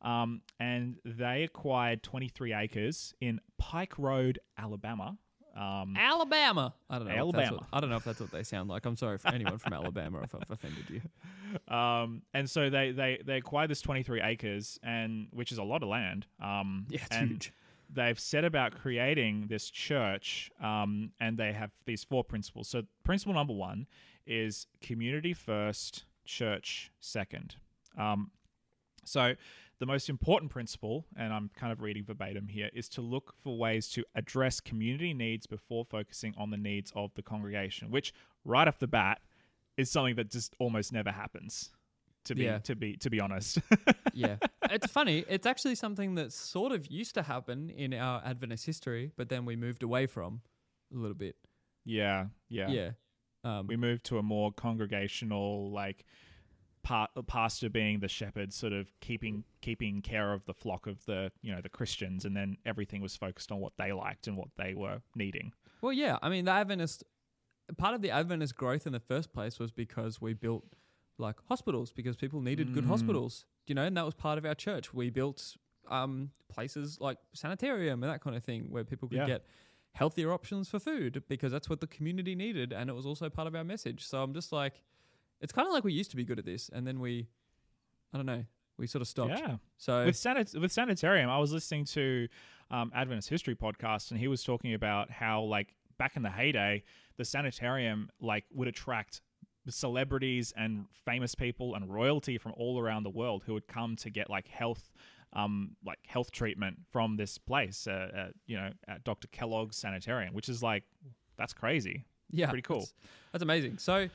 [0.00, 5.18] Um, and they acquired 23 acres in Pike Road, Alabama.
[5.54, 6.72] Um, Alabama.
[6.88, 7.14] I don't know.
[7.14, 7.56] Alabama.
[7.56, 8.86] what- I don't know if that's what they sound like.
[8.86, 11.74] I'm sorry for anyone from Alabama if I've offended you.
[11.74, 15.82] um, and so they, they, they acquired this 23 acres, and which is a lot
[15.82, 16.26] of land.
[16.42, 17.52] Um, Yeah, it's and huge.
[17.92, 23.34] They've set about creating this church um, and they have these four principles so principle
[23.34, 23.86] number one
[24.26, 27.56] is community first church second
[27.98, 28.30] um,
[29.04, 29.34] so
[29.78, 33.56] the most important principle and i'm kind of reading verbatim here is to look for
[33.56, 38.12] ways to address community needs before focusing on the needs of the congregation which
[38.44, 39.20] right off the bat
[39.80, 41.70] is something that just almost never happens.
[42.30, 42.58] To be Yeah.
[42.58, 43.58] to be to be honest.
[44.14, 44.36] yeah.
[44.70, 45.24] It's funny.
[45.28, 49.44] It's actually something that sort of used to happen in our Adventist history, but then
[49.44, 50.40] we moved away from
[50.94, 51.36] a little bit.
[51.84, 52.68] yeah, yeah.
[52.70, 52.90] Yeah.
[53.42, 56.04] Um, We moved to a more congregational like
[56.82, 61.32] pa- pastor being the shepherd sort of keeping keeping care of the flock of the,
[61.42, 64.48] you know, the Christians and then everything was focused on what they liked and what
[64.56, 65.52] they were needing.
[65.80, 66.18] well, yeah.
[66.22, 67.02] I mean, the Adventist
[67.78, 70.64] part of the Adventist growth in the first place was because we built
[71.20, 72.88] like hospitals because people needed good Mm.
[72.88, 74.92] hospitals, you know, and that was part of our church.
[74.94, 75.56] We built
[75.88, 79.26] um, places like sanitarium and that kind of thing where people could Yeah.
[79.26, 79.44] get
[79.92, 83.48] healthier options for food because that's what the community needed and it was also part
[83.48, 84.04] of our message.
[84.06, 84.82] So I'm just like,
[85.40, 87.26] it's kind of like we used to be good at this and then we,
[88.12, 88.44] I don't know,
[88.78, 89.30] we sort of stopped.
[89.38, 89.56] Yeah.
[89.78, 92.28] So with sanit- with sanitarium, I was listening to
[92.70, 96.84] um, Adventist history podcast, and he was talking about how like back in the heyday,
[97.16, 99.22] the sanitarium like would attract
[99.68, 104.10] celebrities and famous people and royalty from all around the world who would come to
[104.10, 104.90] get like health.
[105.32, 109.28] Um, like health treatment from this place, uh, uh, you know, at Dr.
[109.28, 110.82] Kellogg's Sanitarium, which is like,
[111.38, 112.04] that's crazy.
[112.32, 112.80] Yeah, Pretty cool.
[112.80, 112.92] That's,
[113.30, 113.78] that's amazing.
[113.78, 114.08] So,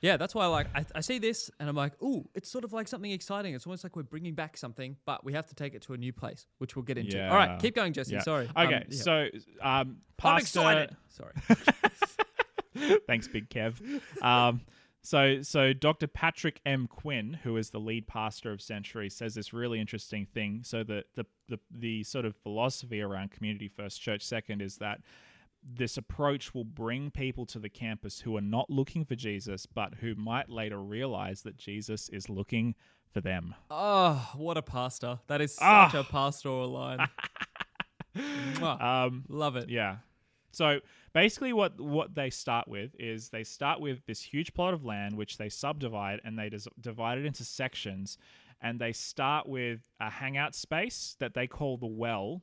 [0.00, 2.72] yeah, that's why like I, I see this and I'm like, ooh, it's sort of
[2.72, 3.54] like something exciting.
[3.54, 5.98] It's almost like we're bringing back something, but we have to take it to a
[5.98, 7.18] new place, which we'll get into.
[7.22, 7.36] All Yeah.
[7.36, 8.14] right, keep going, Jesse.
[8.14, 8.20] Yeah.
[8.22, 8.48] Sorry.
[8.56, 9.02] Um, Okay, yeah.
[9.02, 9.28] so um,
[9.60, 10.96] I'm Pastor, excited.
[11.10, 11.34] Sorry.
[13.06, 13.78] Thanks, Big Kev.
[14.22, 14.62] Um,
[15.02, 16.06] so, so Dr.
[16.06, 16.86] Patrick M.
[16.86, 20.60] Quinn, who is the lead pastor of Century, says this really interesting thing.
[20.64, 25.00] So, the the the, the sort of philosophy around Community First, Church Second is that
[25.64, 29.94] this approach will bring people to the campus who are not looking for Jesus, but
[30.00, 32.74] who might later realize that Jesus is looking
[33.12, 33.54] for them.
[33.70, 35.20] Oh, what a pastor!
[35.26, 35.92] That is such Ah.
[35.94, 37.08] a pastoral line.
[38.62, 39.70] Um, Love it.
[39.70, 39.96] Yeah.
[40.52, 40.80] So
[41.12, 45.16] basically, what what they start with is they start with this huge plot of land,
[45.16, 48.18] which they subdivide and they dis- divide it into sections,
[48.60, 52.42] and they start with a hangout space that they call the well,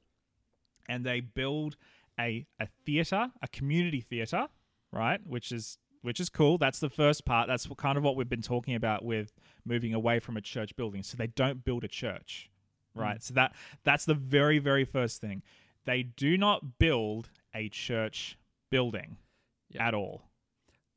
[0.90, 1.78] and they build
[2.20, 4.48] a a theater, a community theater,
[4.92, 5.22] right?
[5.26, 6.58] Which is which is cool.
[6.58, 7.48] That's the first part.
[7.48, 9.34] That's what, kind of what we've been talking about with
[9.66, 11.04] moving away from a church building.
[11.04, 12.50] So they don't build a church,
[12.96, 13.20] right?
[13.20, 13.24] Mm.
[13.24, 15.44] So that that's the very very first thing.
[15.86, 18.38] They do not build a church
[18.70, 19.18] building
[19.70, 19.88] Yeah.
[19.88, 20.24] at all.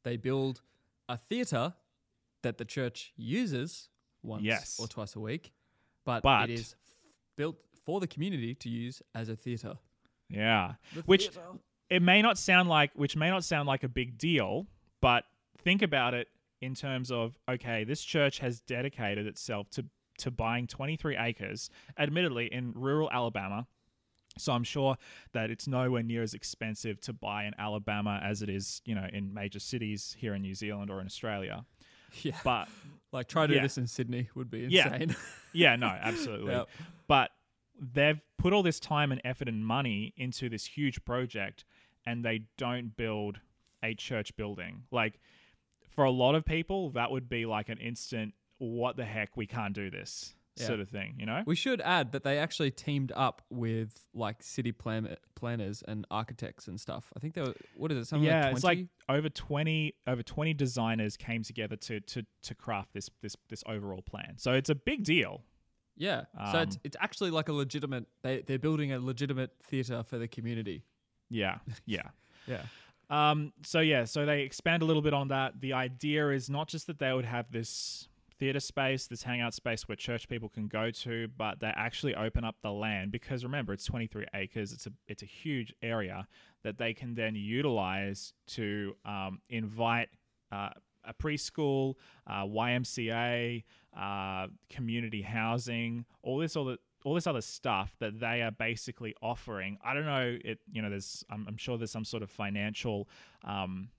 [0.04, 0.62] They build
[1.08, 1.74] a theater
[2.42, 3.88] that the church uses
[4.22, 4.78] once Yes.
[4.80, 5.52] or twice a week,
[6.04, 6.94] but, But- it is f-
[7.36, 9.78] built for the community to use as a theater.
[10.28, 10.76] Yeah.
[10.94, 11.58] The Which- theater.
[11.90, 14.66] it may not sound like which may not sound like a big deal,
[15.00, 15.26] but
[15.58, 16.28] think about it
[16.60, 19.88] in terms of okay, this church has dedicated itself to
[20.18, 23.66] to buying 23 acres, admittedly in rural Alabama.
[24.38, 24.96] So I'm sure
[25.32, 29.06] that it's nowhere near as expensive to buy in Alabama as it is, you know,
[29.12, 31.64] in major cities here in New Zealand or in Australia.
[32.22, 32.68] yeah, But
[33.12, 34.94] like try to do this in Sydney would be Yeah.
[34.94, 35.16] insane.
[35.52, 36.52] yeah, no, absolutely.
[36.52, 36.68] Yep.
[37.08, 37.30] But
[37.78, 41.64] they've put all this time and effort and money into this huge project
[42.06, 43.40] and they don't build
[43.82, 44.84] a church building.
[44.90, 45.20] Like
[45.94, 49.46] for a lot of people, that would be like an instant, what the heck, we
[49.46, 50.66] can't do this Yeah.
[50.66, 51.42] sort of thing, you know?
[51.46, 56.68] We should add that they actually teamed up with like city plan- planners and architects
[56.68, 57.10] and stuff.
[57.16, 58.04] I think they were what is it?
[58.06, 62.54] Something yeah, like it's like over twenty over twenty designers came together to to to
[62.54, 64.34] craft this this this overall plan.
[64.36, 65.42] So it's a big deal.
[65.96, 66.24] yeah.
[66.52, 68.04] so it's um, it's actually like a legitimate.
[68.22, 70.84] They they're building a legitimate theater for the community.
[71.30, 72.02] Yeah, yeah.
[72.48, 72.62] Yeah.
[73.08, 75.60] Um, so yeah, so they expand a little bit on that.
[75.60, 78.08] The idea is not just that they would have this
[78.42, 82.42] theater space, this hangout space where church people can go to, but they actually open
[82.42, 84.72] up the land because remember it's 23 acres.
[84.72, 86.26] It's a it's a huge area
[86.64, 90.08] that they can then utilize to um, invite
[90.50, 90.70] uh,
[91.04, 91.94] a preschool,
[92.26, 93.62] uh, YMCA,
[93.96, 99.14] uh, community housing, all this all the all this other stuff that they are basically
[99.22, 99.78] offering.
[99.84, 100.36] I don't know.
[100.44, 103.08] It you know there's I'm, I'm sure there's some sort of financial.
[103.44, 103.90] Um,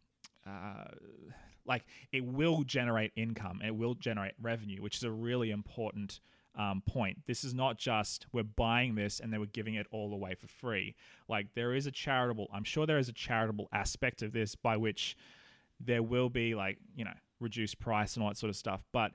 [0.46, 0.84] uh,
[1.66, 6.20] like it will generate income it will generate revenue, which is a really important
[6.56, 7.22] um, point.
[7.26, 10.48] This is not just we're buying this and then we're giving it all away for
[10.48, 10.96] free.
[11.28, 14.78] Like there is a charitable, I'm sure there is a charitable aspect of this by
[14.78, 15.18] which
[15.80, 18.84] there will be like, you know, reduced price and all that sort of stuff.
[18.92, 19.14] But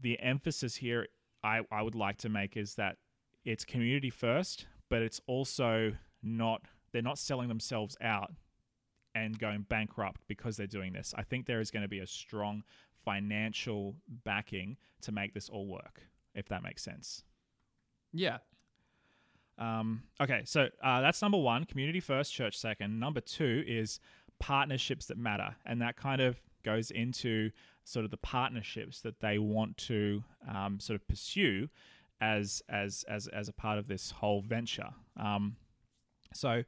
[0.00, 1.06] the emphasis here
[1.42, 2.96] I, I would like to make is that
[3.44, 5.92] it's community first, but it's also
[6.22, 8.32] not, they're not selling themselves out
[9.14, 11.14] and going bankrupt because they're doing this.
[11.16, 12.64] I think there is going to be a strong
[13.04, 16.02] financial backing to make this all work,
[16.34, 17.22] if that makes sense.
[18.12, 18.38] Yeah.
[19.58, 22.98] Um, okay, so uh, that's number one, community first, church second.
[22.98, 24.00] Number two is
[24.40, 27.50] partnerships that matter, and that kind of goes into
[27.84, 31.68] sort of the partnerships that they want to um, sort of pursue
[32.20, 34.90] as as as as a part of this whole venture.
[35.16, 35.56] Um,
[36.32, 36.64] so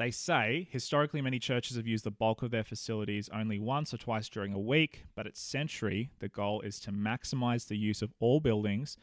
[0.00, 3.98] they say historically many churches have used the bulk of their facilities only once or
[3.98, 8.14] twice during a week, but at Century, the goal is to maximize the use of
[8.18, 8.96] all buildings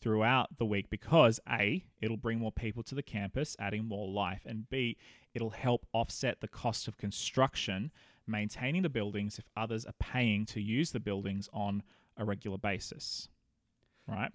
[0.00, 4.42] throughout the week because A, it'll bring more people to the campus, adding more life,
[4.46, 4.96] and B,
[5.34, 7.90] it'll help offset the cost of construction,
[8.26, 11.82] maintaining the buildings if others are paying to use the buildings on
[12.16, 13.28] a regular basis.
[14.06, 14.30] Right?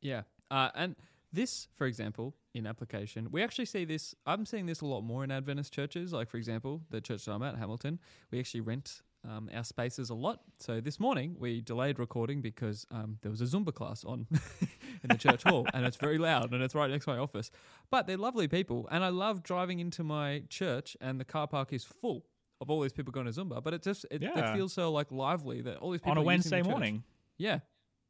[0.00, 0.22] Yeah.
[0.50, 0.96] Uh, and
[1.32, 4.14] this, for example, in application, we actually see this.
[4.26, 6.12] I'm seeing this a lot more in Adventist churches.
[6.12, 7.98] Like, for example, the church that I'm at, Hamilton,
[8.30, 10.40] we actually rent um, our spaces a lot.
[10.58, 14.26] So this morning we delayed recording because um, there was a Zumba class on
[15.02, 17.50] in the church hall, and it's very loud, and it's right next to my office.
[17.90, 21.72] But they're lovely people, and I love driving into my church, and the car park
[21.72, 22.24] is full
[22.60, 23.62] of all these people going to Zumba.
[23.62, 26.22] But it just it, it feels so like lively that all these people On a
[26.22, 27.02] Wednesday morning.
[27.36, 27.60] Yeah,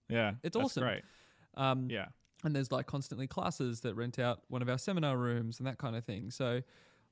[0.09, 0.35] Yeah.
[0.43, 0.85] It's that's awesome.
[0.85, 1.03] Great.
[1.57, 2.07] um, Yeah.
[2.45, 5.79] And there's like constantly classes that rent out one of our seminar rooms and that
[5.79, 6.31] kind of thing.
[6.31, 6.63] So,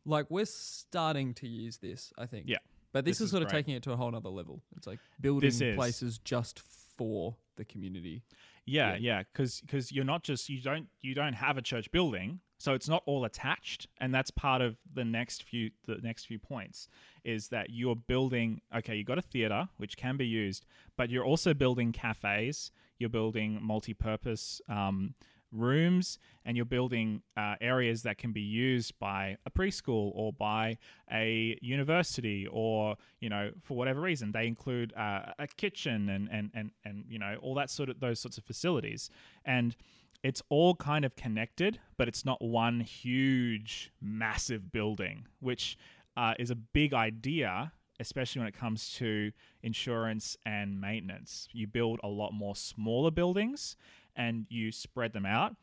[0.04, 2.46] like, we're starting to use this, I think.
[2.48, 2.58] Yeah.
[2.92, 4.62] But this, This is, is sort of taking it to a whole nother level.
[4.76, 6.60] It's like building places just
[6.96, 8.22] for the community.
[8.64, 8.98] Yeah, Yeah.
[8.98, 12.88] yeah, because you're not just you don't you don't have a church building, so it's
[12.88, 16.88] not all attached, and that's part of the next few the next few points
[17.24, 18.60] is that you're building.
[18.74, 20.64] Okay, you got a theater which can be used,
[20.96, 22.70] but you're also building cafes.
[22.98, 25.14] You're building multi-purpose um,
[25.52, 30.78] rooms, and you're building uh, areas that can be used by a preschool or by
[31.12, 36.50] a university, or you know, for whatever reason, they include uh, a kitchen and and
[36.54, 39.10] and and you know all that sort of those sorts of facilities,
[39.44, 39.76] and
[40.22, 45.78] it's all kind of connected, but it's not one huge, massive building, which
[46.16, 51.48] uh, is a big idea, especially when it comes to insurance and maintenance.
[51.52, 53.76] You build a lot more smaller buildings
[54.14, 55.56] and you spread them out.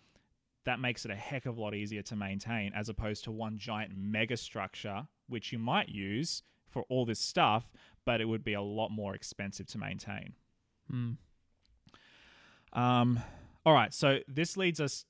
[0.66, 3.58] That makes it a heck of a lot easier to maintain as opposed to one
[3.58, 7.72] giant mega structure, which you might use for all this stuff,
[8.06, 10.34] but it would be a lot more expensive to maintain.
[10.92, 11.18] Mm.
[12.74, 13.20] Um,
[13.66, 15.06] all right, so this leads us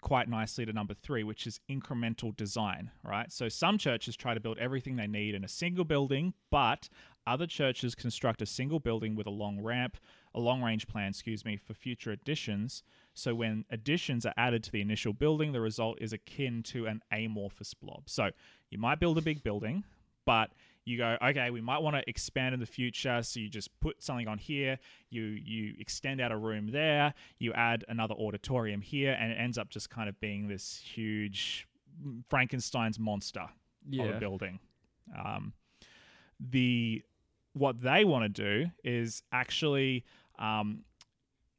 [0.00, 3.32] quite nicely to number three, which is incremental design, right?
[3.32, 6.88] So some churches try to build everything they need in a single building, but
[7.26, 9.96] other churches construct a single building with a long ramp,
[10.32, 12.84] a long range plan, excuse me, for future additions.
[13.14, 17.02] So when additions are added to the initial building, the result is akin to an
[17.10, 18.08] amorphous blob.
[18.08, 18.30] So
[18.70, 19.82] you might build a big building,
[20.24, 20.52] but
[20.86, 23.20] you go, okay, we might want to expand in the future.
[23.22, 24.78] So you just put something on here,
[25.10, 29.58] you you extend out a room there, you add another auditorium here, and it ends
[29.58, 31.66] up just kind of being this huge
[32.30, 33.48] Frankenstein's monster
[33.98, 34.60] of a building.
[35.18, 35.52] Um,
[36.38, 37.02] the
[37.52, 40.04] what they want to do is actually
[40.38, 40.84] um,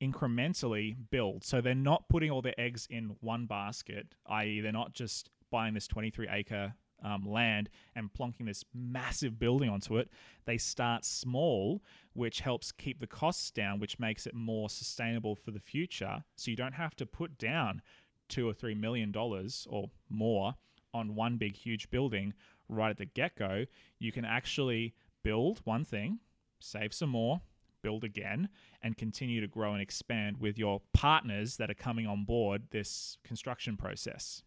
[0.02, 1.44] incrementally build.
[1.44, 5.74] So they're not putting all their eggs in one basket, i.e., they're not just buying
[5.74, 10.10] this 23 acre um, land and plonking this massive building onto it.
[10.46, 11.82] They start small,
[12.14, 16.24] which helps keep the costs down, which makes it more sustainable for the future.
[16.36, 17.82] So you don't have to put down
[18.28, 20.56] two or three million dollars or more
[20.94, 22.34] on one big, huge building
[22.70, 23.66] right at the get go.
[24.00, 26.20] You can actually build one thing,
[26.60, 27.42] save some more,
[27.82, 28.50] build again,
[28.82, 33.18] and continue to grow and expand with your partners that are coming on board this
[33.24, 34.44] construction process.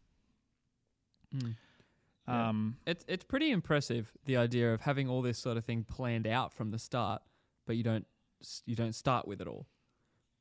[1.34, 1.54] Mm.
[2.30, 2.48] Yeah.
[2.48, 6.26] Um, It's it's pretty impressive the idea of having all this sort of thing planned
[6.26, 7.22] out from the start,
[7.66, 8.06] but you don't
[8.66, 9.66] you don't start with it all.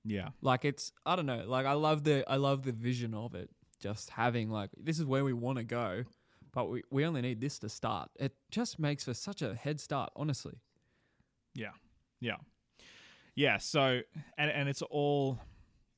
[0.06, 0.30] yeah.
[0.42, 1.44] Like it's I don't know.
[1.48, 3.50] Like I love the I love the vision of it.
[3.80, 6.04] Just having like this is where we want to go,
[6.54, 8.10] but we we only need this to start.
[8.20, 10.60] It just makes for such a head start, honestly.
[11.56, 11.72] Yeah.
[12.22, 12.38] Yeah.
[13.36, 14.02] Yeah, so
[14.38, 15.40] and and it's all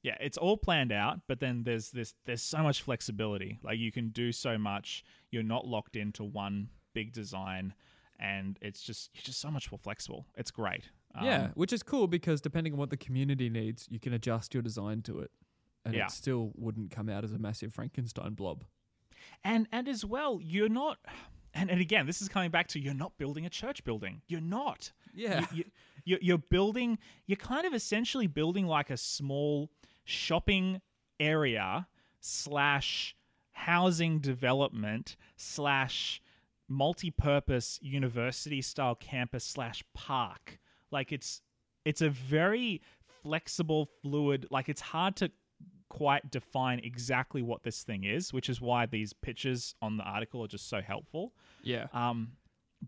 [0.03, 3.59] yeah, it's all planned out, but then there's this there's so much flexibility.
[3.63, 5.03] Like you can do so much.
[5.29, 7.73] You're not locked into one big design
[8.19, 10.25] and it's just you're just so much more flexible.
[10.35, 10.89] It's great.
[11.15, 14.53] Um, yeah, which is cool because depending on what the community needs, you can adjust
[14.53, 15.31] your design to it,
[15.85, 16.05] and Yeah.
[16.05, 18.63] it still wouldn't come out as a massive Frankenstein blob.
[19.43, 20.97] And and as well, you're not
[21.53, 24.21] and, and again, this is coming back to you're not building a church building.
[24.27, 24.93] You're not.
[25.13, 25.65] Yeah, you,
[26.05, 26.97] you, you're building
[27.27, 29.69] you're kind of essentially building like a small
[30.03, 30.81] shopping
[31.19, 31.87] area
[32.19, 33.15] slash
[33.51, 36.21] housing development slash
[36.67, 40.59] multi-purpose university style campus slash park.
[40.89, 41.41] Like it's
[41.85, 42.81] it's a very
[43.21, 45.31] flexible fluid like it's hard to
[45.89, 50.43] quite define exactly what this thing is which is why these pictures on the article
[50.43, 51.33] are just so helpful.
[51.61, 52.31] Yeah, um,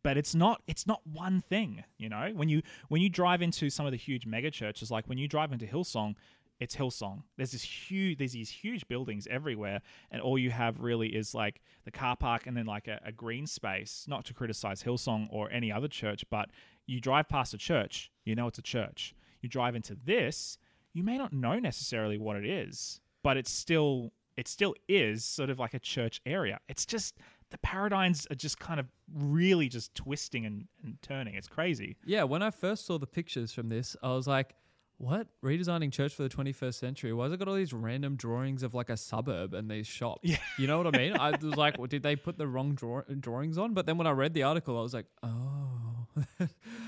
[0.01, 2.32] but it's not it's not one thing you know?
[2.34, 5.28] When you when you drive into some of the huge mega churches like when you
[5.28, 6.16] drive into hillsong
[6.60, 9.82] it's hillsong there's this huge there's these huge buildings everywhere
[10.12, 13.12] and all you have really is like the car park and then like a, a
[13.12, 16.49] green space not to criticize hillsong or any other church but
[16.86, 20.58] you drive past a church you know it's a church you drive into this
[20.93, 25.49] you may not know necessarily what it is but it's still it still is sort
[25.49, 27.16] of like a church area it's just
[27.54, 31.36] the paradigms are just kind of really just twisting and, and turning.
[31.36, 31.97] It's crazy.
[32.04, 34.56] Yeah, when I first saw the pictures from this, I was like,
[35.04, 35.28] what?
[35.43, 37.12] Redesigning church for the 21st century?
[37.12, 40.22] Why has it got all these random drawings of like a suburb and these shops?
[40.24, 40.38] Yeah.
[40.58, 41.18] You know what I mean?
[41.18, 43.74] I was like, well, did they put the wrong draw- drawings on?
[43.74, 46.08] But then when I read the article, I was like, oh.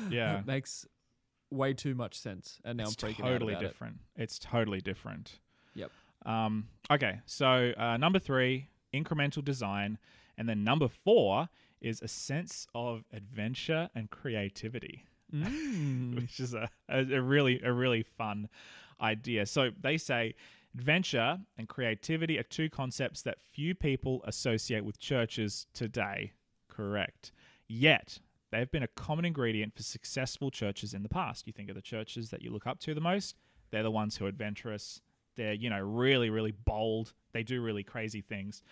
[0.10, 0.40] Yeah.
[0.40, 0.86] it makes
[1.52, 2.60] way too much sense.
[2.64, 3.98] And now it's I'm freaking totally out about different.
[4.16, 5.40] It's totally different.
[5.74, 5.92] Yep.
[6.26, 9.98] Um, okay, so uh, number three, incremental design.
[10.38, 11.50] And then number four
[11.82, 15.06] is a sense of adventure and creativity.
[15.36, 16.16] Mm.
[16.16, 18.50] which is a, a, a really a really fun
[19.02, 19.46] idea.
[19.46, 20.36] So they say
[20.74, 26.34] adventure and creativity are two concepts that few people associate with churches today.
[26.70, 27.32] Correct.
[27.68, 28.20] Yet
[28.52, 31.48] they've been a common ingredient for successful churches in the past.
[31.48, 33.36] You think of the churches that you look up to the most,
[33.72, 35.02] they're the ones who are adventurous.
[35.36, 37.14] They're, you know, really, really bold.
[37.34, 38.64] They do really crazy things.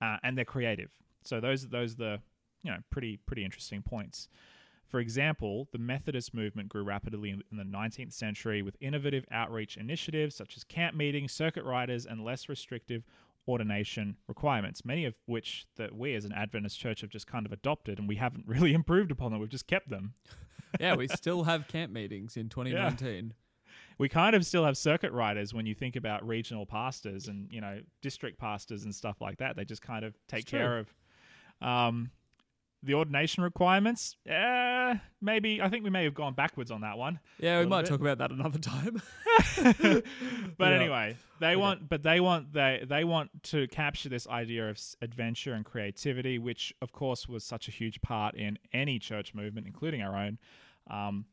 [0.00, 0.90] Uh, and they're creative.
[1.24, 2.20] So those those are the
[2.62, 4.28] you know pretty pretty interesting points.
[4.90, 10.34] For example, the Methodist movement grew rapidly in the 19th century with innovative outreach initiatives
[10.34, 13.04] such as camp meetings, circuit riders, and less restrictive
[13.46, 17.52] ordination requirements, many of which that we as an Adventist church have just kind of
[17.52, 19.40] adopted and we haven't really improved upon them.
[19.40, 20.14] We've just kept them.
[20.80, 23.34] yeah, we still have camp meetings in 2019.
[23.98, 27.60] We kind of still have circuit riders when you think about regional pastors and, you
[27.60, 29.54] know, district pastors and stuff like that.
[29.56, 30.58] They just kind of take It's true.
[30.58, 30.94] care of
[31.60, 32.10] um,
[32.82, 34.16] the ordination requirements.
[34.30, 37.20] Uh, maybe I think we may have gone backwards on that one.
[37.38, 37.90] Yeah, we might bit.
[37.90, 39.02] talk about that another time.
[39.62, 40.04] but
[40.58, 40.66] Yeah.
[40.68, 45.52] anyway, they want, but they want, they they want to capture this idea of adventure
[45.52, 50.02] and creativity, which of course was such a huge part in any church movement, including
[50.02, 50.38] our own.
[50.88, 51.26] Um,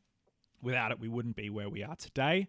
[0.62, 2.48] without it, we wouldn't be where we are today.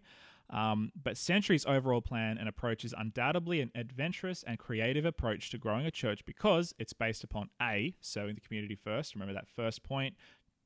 [0.50, 5.58] Um, but Century's overall plan and approach is undoubtedly an adventurous and creative approach to
[5.58, 9.14] growing a church because it's based upon A, serving the community first.
[9.14, 10.16] Remember that first point,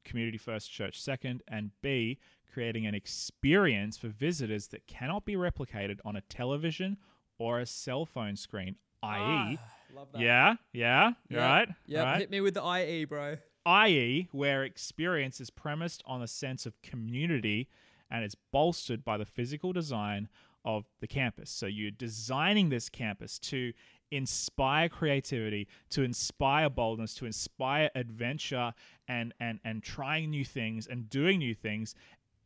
[0.04, 2.18] community first, church second, and B,
[2.50, 6.96] creating an experience for visitors that cannot be replicated on a television
[7.38, 9.58] or a cell phone screen, i.e.,
[9.94, 11.46] love yeah, yeah, Yeah.
[11.46, 13.36] right, Yeah, right hit me with the IE, bro.
[13.66, 17.68] i.e., where experience is premised on a sense of community
[18.14, 20.28] and it's bolstered by the physical design
[20.64, 21.50] of the campus.
[21.50, 23.72] So you're designing this campus to
[24.12, 28.72] inspire creativity, to inspire boldness, to inspire adventure
[29.08, 31.94] and and and trying new things and doing new things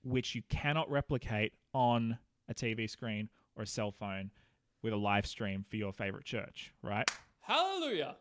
[0.03, 4.31] which you cannot replicate on a TV screen or a cell phone
[4.83, 7.11] with a live stream for your favorite church, right?
[7.43, 8.17] Hallelujah.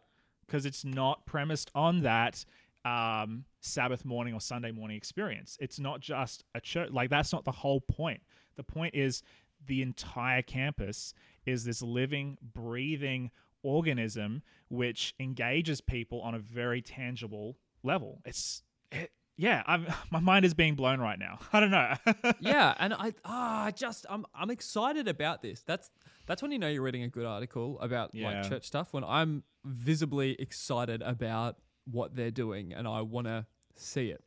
[0.46, 2.46] because it's not premised on that
[2.88, 5.58] um, Sabbath morning or Sunday morning experience.
[5.60, 6.92] It's not just a church.
[6.92, 8.22] Like that's not the whole point.
[8.56, 9.22] The point is
[9.66, 11.14] the entire campus
[11.46, 13.32] is this living, breathing
[13.64, 18.22] organism which engages people on a very tangible level.
[18.26, 19.64] It's it, yeah.
[19.66, 21.40] I'm, my mind is being blown right now.
[21.54, 21.94] I don't know.
[22.40, 25.62] yeah, and I ah, I just I'm I'm excited about this.
[25.64, 25.90] That's
[26.26, 28.42] that's when you know you're reading a good article about Yeah.
[28.42, 28.94] like church stuff.
[28.94, 31.58] When I'm visibly excited about
[31.90, 34.24] what they're doing and I want to see it.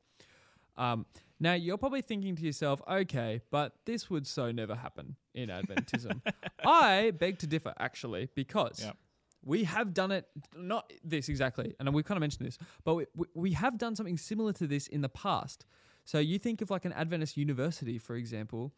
[0.77, 1.07] Um,
[1.39, 6.21] now you're probably thinking to yourself, okay, but this would so never happen in Adventism.
[6.65, 8.97] I beg to differ, actually, because Yep.
[9.43, 10.27] we have done it.
[10.55, 13.97] Not this exactly, and we've kind of mentioned this, but we, we, we have done
[13.97, 15.65] something similar to this in the past.
[16.05, 18.73] So you think of like an Adventist university, for example.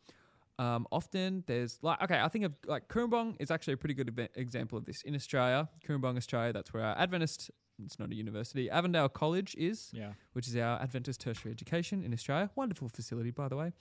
[0.58, 4.28] Um, often there's like okay, I think of like Cooranbong is actually a pretty good
[4.36, 5.68] example of this in Australia.
[5.88, 7.50] Cooranbong, Australia, that's where our Adventist.
[7.84, 8.70] It's not a university.
[8.70, 10.12] Avondale College is, yeah.
[10.32, 12.50] which is our Adventist tertiary education in Australia.
[12.54, 13.72] Wonderful facility, by the way.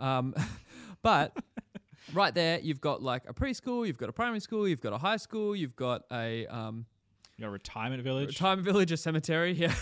[0.00, 0.34] Um,
[1.02, 1.36] but
[2.14, 4.98] right there, you've got like a preschool, you've got a primary school, you've got a
[4.98, 6.86] high school, you've got a um,
[7.36, 8.28] Your retirement village.
[8.28, 9.52] retirement village, a cemetery.
[9.52, 9.74] Yeah,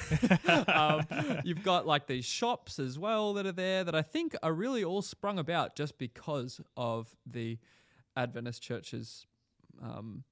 [0.67, 1.07] um,
[1.45, 4.83] you've got like these shops as well that are there that I think are really
[4.85, 7.59] all sprung about just because of the
[8.17, 9.27] Adventist churches.
[9.83, 10.25] Um,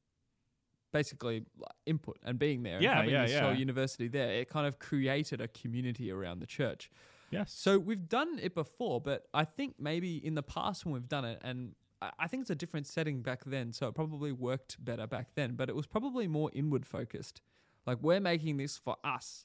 [0.93, 1.45] basically
[1.87, 4.79] input and being there Yeah, and having yeah, this whole university there it kind of
[4.79, 6.91] created a community around the church
[7.31, 7.53] yes.
[7.53, 11.25] so we've done it before, but I think maybe in the past when we've done
[11.25, 14.83] it, and I I think it's a different setting back then, so it probably worked
[14.83, 17.43] better back then, but it was probably more inward focused.
[17.87, 19.45] Like we're making this for us.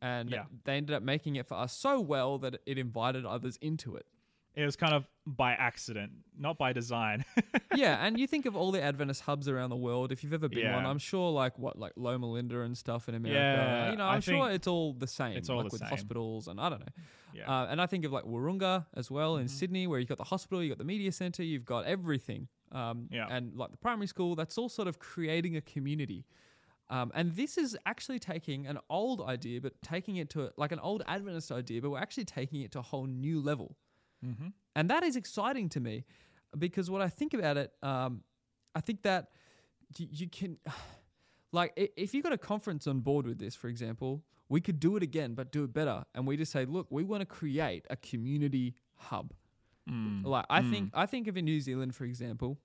[0.00, 0.44] and Yeah.
[0.64, 4.06] they ended up making it for us so well that it invited others into it.
[4.54, 7.24] It was kind of by accident, not by design.
[7.74, 10.12] yeah, and you think of all the Adventist hubs around the world.
[10.12, 13.14] If you've ever been one, I'm sure like what like Loma Linda and stuff in
[13.14, 13.38] America.
[13.40, 15.36] Yeah, you know, I'm sure it's all the same.
[15.38, 15.88] it's all like the with same.
[15.88, 16.92] hospitals and I don't know.
[17.34, 17.50] yeah.
[17.62, 19.50] Uh, and I think of like Wahroonga as well in Mhm.
[19.50, 22.48] Sydney, where you've got the hospital, you've got the media center, you've got everything.
[22.72, 23.28] Um, Yeah.
[23.30, 26.26] And like the primary school, that's all sort of creating a community.
[26.90, 30.80] Um, and this is actually taking an old idea, but taking it to like an
[30.80, 33.76] old Adventist idea, but we're actually taking it to a whole new level.
[34.24, 34.48] Mm-hmm.
[34.74, 36.04] And that is exciting to me
[36.58, 38.22] because what I think about it, um,
[38.74, 39.28] I think that
[39.96, 40.58] you, you can,
[41.52, 44.96] like, if you got a conference on board with this, for example, we could do
[44.96, 46.04] it again, but do it better.
[46.14, 49.32] And we just say, look, we want to create a community hub.
[49.90, 50.24] Mm.
[50.24, 52.58] Like, I think, I think of in New Zealand, for example,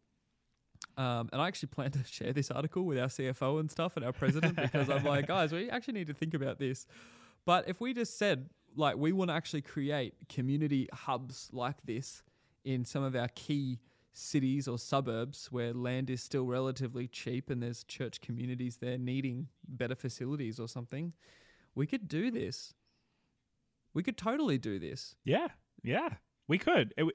[0.97, 4.05] um, and I actually plan to share this article with our CFO and stuff and
[4.05, 6.86] our president because I'm like, guys, we actually need to think about this.
[7.45, 12.24] But if we just said, like, we want to actually create community hubs like this
[12.64, 13.80] in some of our key
[14.14, 19.48] cities or suburbs where land is still relatively cheap and there's church communities there needing
[19.68, 21.14] better facilities or something,
[21.76, 22.74] we could do this.
[23.94, 25.16] We could totally do this.
[25.24, 25.48] Yeah,
[25.84, 26.10] yeah,
[26.48, 26.94] we could.
[26.98, 27.06] It,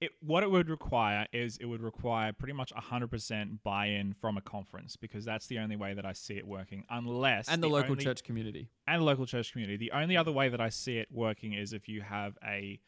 [0.00, 4.36] it what it would require is it would require pretty much hundred percent buy-in from
[4.36, 6.84] a conference because that's the only way that I see it working.
[6.88, 8.68] Unless And the, local only- church community.
[8.86, 9.76] and the local church community.
[9.76, 12.78] The only other way that I see it working is if you have a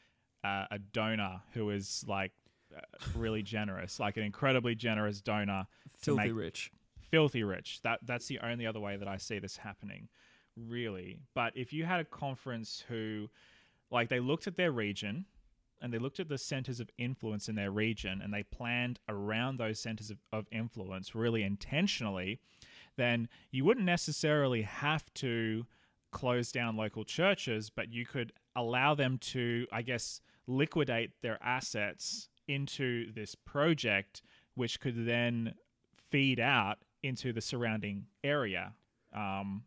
[0.44, 2.32] uh, a donor who is like
[2.76, 2.80] uh,
[3.16, 5.66] really generous, like an incredibly generous donor,
[6.02, 6.70] to Filthy make rich.
[7.10, 7.80] filthy rich.
[7.82, 10.08] That that's the only other way that I see this happening,
[10.56, 11.18] really.
[11.34, 13.28] But if you had a conference who,
[13.90, 15.26] like, they looked at their region,
[15.80, 19.58] and they looked at the centers of influence in their region, and they planned around
[19.58, 22.40] those centers of, of influence really intentionally,
[22.96, 25.66] then you wouldn't necessarily have to
[26.10, 32.28] close down local churches, but you could allow them to, I guess, liquidate their assets
[32.48, 34.22] into this project,
[34.54, 35.54] which could then
[35.96, 38.74] feed out into the surrounding area,
[39.14, 39.62] um,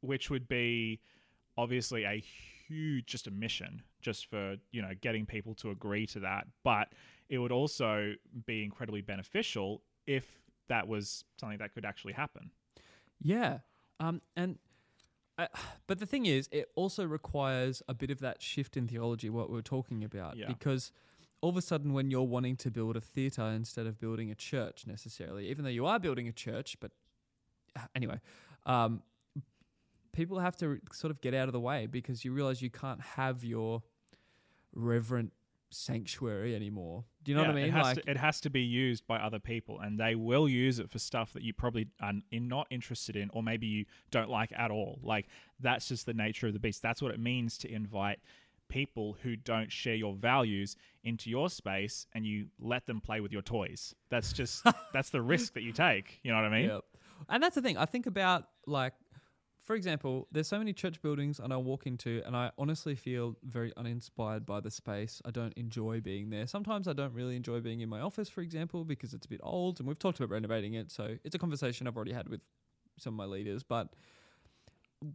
[0.00, 1.00] which would be
[1.58, 2.22] obviously a
[2.68, 6.92] huge just a mission just for you know getting people to agree to that but
[7.28, 8.14] it would also
[8.46, 12.50] be incredibly beneficial if that was something that could actually happen
[13.22, 13.58] Yeah.
[13.98, 14.58] Um, and
[15.38, 15.46] uh,
[15.86, 19.50] but the thing is, it also requires a bit of that shift in theology, what
[19.50, 20.46] we're talking about, Yeah.
[20.48, 20.90] because
[21.42, 24.34] all of a sudden, when you're wanting to build a theater instead of building a
[24.34, 26.92] church necessarily, even though you are building a church, but
[27.76, 28.20] uh, anyway,
[28.66, 29.02] um,
[30.12, 33.00] people have to sort of get out of the way because you realize you can't
[33.00, 33.82] have your
[34.74, 35.32] reverent
[35.70, 37.04] sanctuary anymore.
[37.22, 37.64] Do you know what I mean?
[37.66, 40.48] It has, like, to, it has to be used by other people, and they will
[40.48, 43.84] use it for stuff that you probably are in not interested in, or maybe you
[44.10, 44.98] don't like at all.
[45.02, 45.28] Like
[45.60, 46.82] that's just the nature of the beast.
[46.82, 48.18] That's what it means to invite
[48.68, 53.32] people who don't share your values into your space, and you let them play with
[53.32, 53.94] your toys.
[54.10, 56.20] That's just that's the risk that you take.
[56.22, 56.68] You know what I mean?
[56.70, 56.84] Yep.
[57.28, 57.76] And that's the thing.
[57.76, 58.94] I think about like,
[59.70, 63.36] for example, there's so many church buildings and I walk into and I honestly feel
[63.44, 65.22] very uninspired by the space.
[65.24, 66.48] I don't enjoy being there.
[66.48, 69.38] Sometimes I don't really enjoy being in my office, for example, because it's a bit
[69.44, 70.90] old and we've talked about renovating it.
[70.90, 72.40] So it's a conversation I've already had with
[72.98, 73.62] some of my leaders.
[73.62, 73.94] But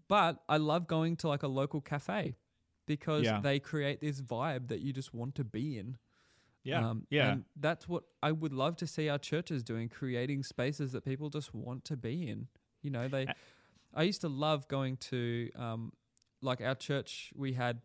[0.07, 2.37] but I love going to like a local cafe
[2.87, 3.41] because Yeah.
[3.41, 5.97] they create this vibe that you just want to be in.
[6.63, 7.33] Yeah, Um, yeah.
[7.33, 11.29] And that's what I would love to see our churches doing, creating spaces that people
[11.29, 12.47] just want to be in.
[12.81, 13.27] You know, they.
[13.95, 15.93] I used to love going to, um,
[16.41, 17.31] like our church.
[17.35, 17.81] We had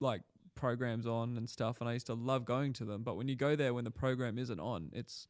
[0.00, 0.22] like
[0.54, 3.02] programs on and stuff, and I used to love going to them.
[3.02, 5.26] But when you go there when the program isn't on, it's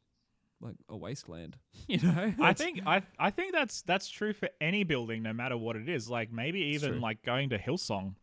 [0.59, 1.57] like a wasteland.
[1.87, 2.33] You know.
[2.39, 5.89] I think I I think that's that's true for any building, no matter what it
[5.89, 6.09] is.
[6.09, 8.15] Like maybe even like going to Hillsong.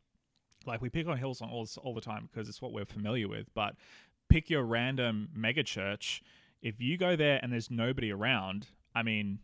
[0.65, 3.47] Like we pick on Hillsong all all the time because it's what we're familiar with.
[3.55, 3.75] But
[4.31, 6.23] pick your random mega church.
[6.63, 9.41] If you go there and there's nobody around, I mean,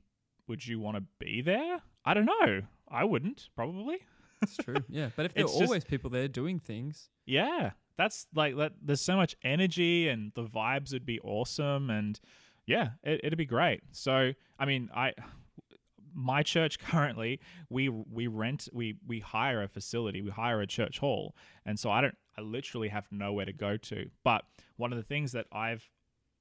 [0.49, 1.83] would you want to be there?
[2.05, 2.63] I don't know.
[2.89, 3.99] I wouldn't probably.
[4.43, 4.77] it's true.
[4.89, 8.73] Yeah, but if there are just- always people there doing things, Yeah, that's like that.
[8.83, 12.19] There's so much energy, and the vibes would be awesome, and
[12.67, 13.83] yeah, it, it'd be great.
[13.93, 15.13] So, I mean, I,
[16.15, 17.41] my church currently,
[17.71, 21.35] we we rent, we we hire a facility, we hire a church hall,
[21.65, 24.11] and so I don't, I literally have nowhere to go to.
[24.23, 24.45] But
[24.77, 25.89] one of the things that I've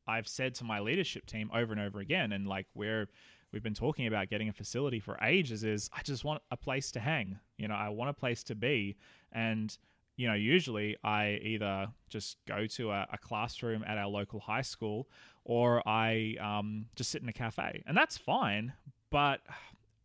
[0.07, 3.07] I've said to my leadership team over and over again, and like we're
[3.53, 6.91] we've been talking about getting a facility for ages, is I just want a place
[6.91, 7.39] to hang.
[7.57, 8.97] You know, I want a place to be,
[9.31, 9.77] and
[10.15, 14.61] you know, usually I either just go to a, a classroom at our local high
[14.61, 15.07] school,
[15.45, 18.73] or I um, just sit in a cafe, and that's fine.
[19.09, 19.41] But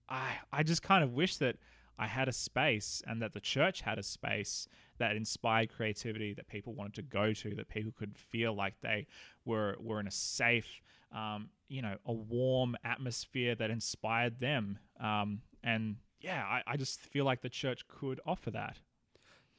[0.08, 1.56] I I just kind of wish that
[1.98, 4.68] I had a space and that the church had a space
[4.98, 9.06] that inspired creativity that people wanted to go to, that people could feel like they
[9.44, 10.80] were were in a safe,
[11.12, 14.78] um, you know, a warm atmosphere that inspired them.
[15.00, 18.78] Um, and yeah, I, I just feel like the church could offer that.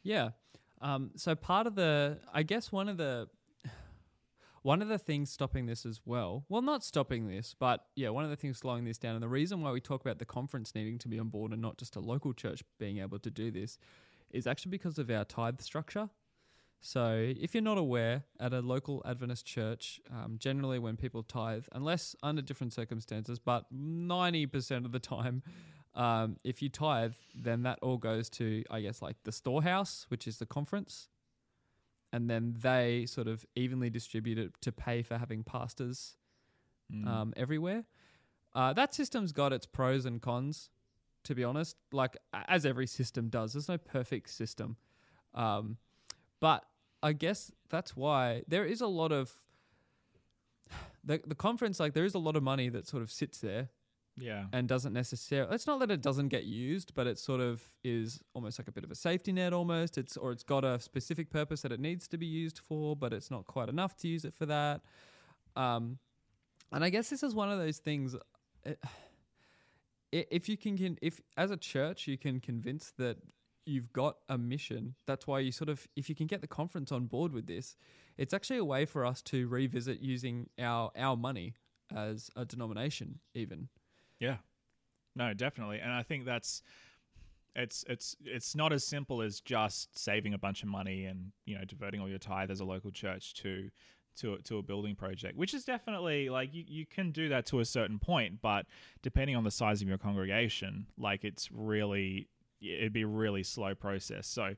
[0.04, 0.30] Yeah.
[0.82, 3.28] Um, so part of the, I guess one of the,
[4.62, 8.24] one of the things stopping this as well, well, not stopping this, but yeah, one
[8.26, 10.76] of the things slowing this down, and the reason why we talk about the conference
[10.76, 13.52] needing to be on board and not just a local church being able to do
[13.52, 13.78] this,
[14.32, 16.10] is actually because of our tithe structure.
[16.82, 21.66] So, if you're not aware, at a local Adventist church, um, generally when people tithe,
[21.74, 25.44] unless under different circumstances, but 90% of the time,
[25.94, 30.26] um, if you tithe, then that all goes to, I guess, like the storehouse, which
[30.26, 31.10] is the conference.
[32.14, 36.16] And then they sort of evenly distribute it to pay for having pastors
[36.92, 37.08] Mm.
[37.08, 37.84] um, everywhere.
[38.56, 40.72] Uh, that system's got its pros and cons,
[41.24, 41.78] to be honest.
[41.92, 44.78] Like as every system does, there's no perfect system.
[45.36, 45.78] Um,
[46.40, 46.66] but
[47.02, 49.32] I guess that's why there is a lot of
[51.04, 51.80] the the conference.
[51.80, 53.70] Like there is a lot of money that sort of sits there
[54.18, 54.46] yeah.
[54.52, 55.56] and doesn't necessarily.
[55.56, 58.72] It's not that it doesn't get used, but it sort of is almost like a
[58.72, 59.54] bit of a safety net.
[59.54, 62.96] Almost, it's or it's got a specific purpose that it needs to be used for,
[62.96, 64.82] but it's not quite enough to use it for that.
[65.56, 66.00] Um,
[66.72, 68.16] and I guess this is one of those things.
[68.16, 68.20] uh,
[70.14, 73.18] i- If you can, if as a church you can convince that
[73.70, 76.92] you've got a mission, that's why you sort of, if you can get the conference
[76.92, 77.76] on board with this,
[78.18, 81.54] it's actually a way for us to revisit using our our money
[81.96, 83.70] as a denomination, even.
[84.20, 84.38] Yeah.
[85.16, 85.80] No, definitely.
[85.80, 86.62] And I think that's
[87.56, 91.58] it's it's it's not as simple as just saving a bunch of money and, you
[91.58, 93.70] know, diverting all your tithe as a local church to
[94.18, 97.60] to to a building project, which is definitely like you, you can do that to
[97.60, 98.66] a certain point, but
[99.02, 102.28] depending on the size of your congregation, like it's really
[102.62, 104.28] it'd be a really slow process.
[104.28, 104.56] So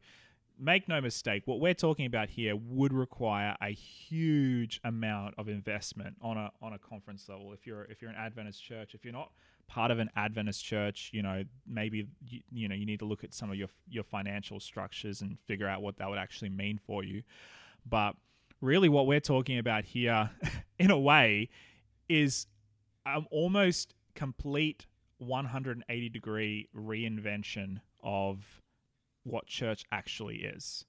[0.62, 6.16] make no mistake, what we're talking about here would require a huge amount of investment
[6.22, 7.52] on a on a conference level.
[7.52, 9.32] If you're if you're an Adventist church, if you're not
[9.68, 13.24] part of an Adventist church, you know maybe you, you know you need to look
[13.24, 16.80] at some of your your financial structures and figure out what that would actually mean
[16.86, 17.24] for you.
[17.88, 18.16] But
[18.62, 20.30] really, what we're talking about here,
[20.80, 21.50] in a way,
[22.08, 22.46] is
[23.06, 24.86] um, almost complete
[25.18, 28.62] 180 degree reinvention of
[29.24, 30.86] what church actually is.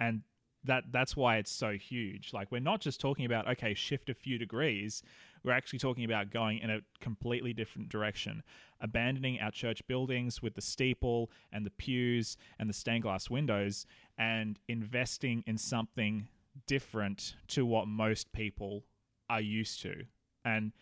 [0.00, 0.22] And
[0.64, 2.32] that that's why it's so huge.
[2.32, 5.02] Like we're not just talking about okay, shift a few degrees.
[5.44, 8.42] We're actually talking about going in a completely different direction,
[8.80, 13.84] abandoning our church buildings with the steeple and the pews and the stained glass windows
[14.16, 16.28] and investing in something
[16.66, 18.84] different to what most people
[19.28, 20.04] are used to.
[20.46, 20.72] And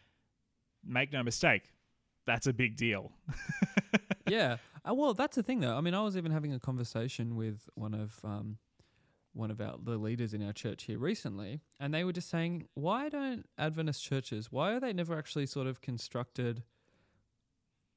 [0.84, 1.72] make no mistake,
[2.24, 3.12] that's a big deal.
[4.28, 4.58] yeah.
[4.88, 5.76] Uh, well, that's the thing, though.
[5.76, 8.58] I mean, I was even having a conversation with one of um,
[9.32, 12.66] one of our the leaders in our church here recently, and they were just saying,
[12.74, 14.50] why don't Adventist churches?
[14.50, 16.64] Why are they never actually sort of constructed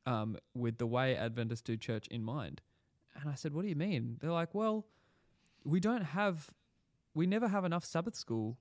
[0.06, 2.62] um, with the way Adventists do church in mind?
[3.20, 4.18] And I said, what do you mean?
[4.20, 4.86] They're like, well,
[5.64, 6.52] we don't have,
[7.14, 8.58] we never have enough Sabbath school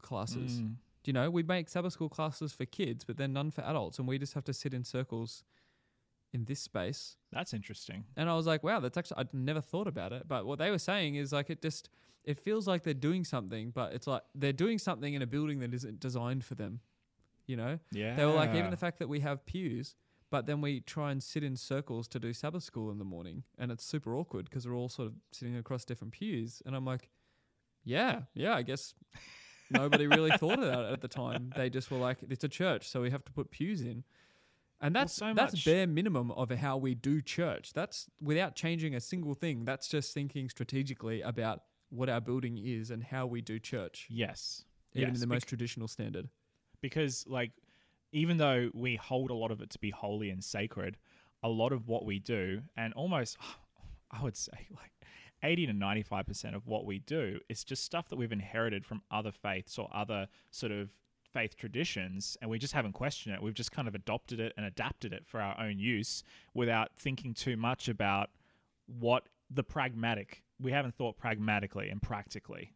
[0.00, 0.60] classes.
[0.60, 0.76] Mm.
[1.02, 3.98] Do you know, we make Sabbath school classes for kids, but then none for adults,
[3.98, 5.44] and we just have to sit in circles
[6.36, 7.16] in this space.
[7.32, 8.04] That's interesting.
[8.16, 10.28] And I was like, wow, that's actually I'd never thought about it.
[10.28, 11.88] But what they were saying is like it just
[12.24, 15.60] it feels like they're doing something, but it's like they're doing something in a building
[15.60, 16.80] that isn't designed for them.
[17.46, 17.78] You know?
[17.90, 18.14] Yeah.
[18.16, 19.94] They were like, even the fact that we have pews,
[20.30, 23.44] but then we try and sit in circles to do Sabbath school in the morning,
[23.56, 26.60] and it's super awkward because we're all sort of sitting across different pews.
[26.66, 27.08] And I'm like,
[27.84, 28.94] yeah, yeah, I guess
[29.70, 31.52] nobody really thought of that at the time.
[31.56, 34.02] They just were like, it's a church, so we have to put pews in.
[34.80, 37.72] And Well, that's so that's much- bare minimum of how we do church.
[37.72, 39.64] That's without changing a single thing.
[39.64, 44.64] That's just thinking strategically about what our building is and how we do church, yes.
[44.92, 45.16] even yes.
[45.16, 46.28] in the bec- most traditional standard.
[46.80, 47.52] because like
[48.12, 50.96] even though we hold a lot of it to be holy and sacred,
[51.42, 53.36] a lot of what we do and almost
[54.10, 54.92] I would say like
[55.42, 59.32] 80 to 95% of what we do is just stuff that we've inherited from other
[59.32, 60.90] faiths or other sort of
[61.36, 63.42] faith traditions and we just haven't questioned it.
[63.42, 66.22] We've just kind of adopted it and adapted it for our own use
[66.54, 68.30] without thinking too much about
[68.86, 72.72] what the pragmatic we haven't thought pragmatically and practically.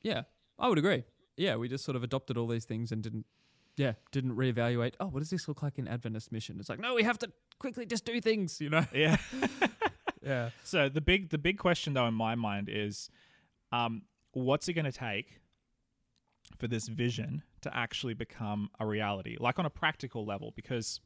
[0.00, 0.22] Yeah,
[0.58, 1.04] I would agree.
[1.36, 3.26] Yeah, we just sort of adopted all these things and didn't,
[3.76, 4.94] yeah, didn't reevaluate.
[4.98, 6.56] Oh, what does this look like in Adventist mission?
[6.58, 8.86] It's like, no, we have to quickly just do things, you know?
[8.94, 9.18] Yeah.
[10.20, 10.50] Yeah.
[10.64, 13.08] So the big the big question though in my mind is,
[13.72, 14.02] um,
[14.32, 15.40] what's it going to take
[16.56, 20.52] for this vision to actually become a reality, like on a practical level?
[20.56, 21.00] Because,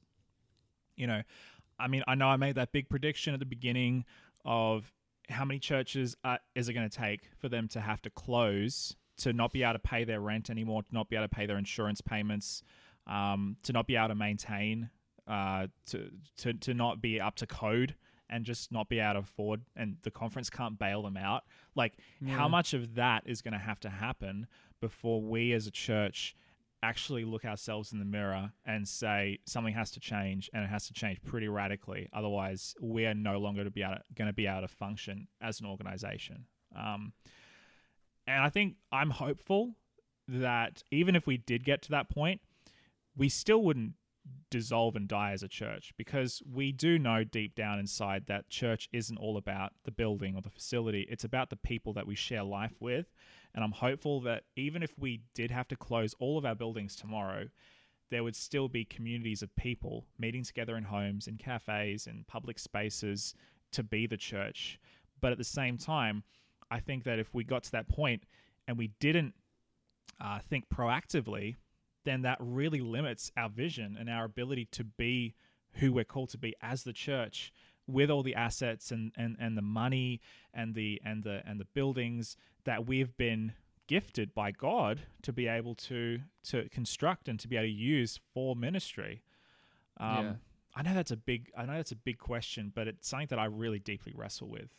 [0.97, 1.23] you know,
[1.79, 4.05] I mean, I know I made that big prediction at the beginning
[4.45, 4.93] of
[5.29, 8.95] how many churches uh, is it going to take for them to have to close,
[9.19, 11.47] to not be able to pay their rent anymore, to not be able to pay
[11.47, 12.63] their insurance payments,
[13.07, 14.91] um, to not be able to maintain,
[15.27, 17.95] uh, to, to, to not be up to code
[18.29, 21.43] and just not be able to afford and the conference can't bail them out
[21.75, 22.35] like Yeah.
[22.35, 24.47] how much of that is going to have to happen
[24.83, 26.37] before we as a church
[26.83, 30.87] actually look ourselves in the mirror and say something has to change and it has
[30.89, 32.11] to change pretty radically.
[32.13, 33.83] Otherwise we are no longer to be
[34.15, 36.45] going to be able to function as an organization.
[36.77, 37.15] Um,
[38.27, 39.75] and i think i'm hopeful
[40.29, 42.41] that even if we did get to that point
[43.17, 43.95] we still wouldn't
[44.51, 48.89] dissolve and die as a church because we do know deep down inside that church
[48.93, 51.07] isn't all about the building or the facility.
[51.11, 53.07] It's about the people that we share life with.
[53.55, 56.97] And i'm hopeful that even if we did have to close all of our buildings
[56.97, 57.49] tomorrow
[58.11, 62.59] there would still be communities of people meeting together in homes in cafes in public
[62.59, 63.35] spaces
[63.73, 64.79] to be the church.
[65.21, 66.25] But at the same time
[66.71, 68.23] i think that if we got to that point
[68.67, 69.35] and we didn't
[70.21, 71.57] uh, think proactively
[72.05, 75.35] then that really limits our vision and our ability to be
[75.75, 77.53] who we're called to be as the church
[77.87, 80.21] with all the assets and, and, and the money
[80.55, 83.53] and the and the and the buildings that we've been
[83.89, 88.21] gifted by God to be able to to construct and to be able to use
[88.33, 89.23] for ministry.
[89.99, 90.33] Um, Yeah.
[90.75, 93.39] I know that's a big I know that's a big question, but it's something that
[93.39, 94.71] I really deeply wrestle with.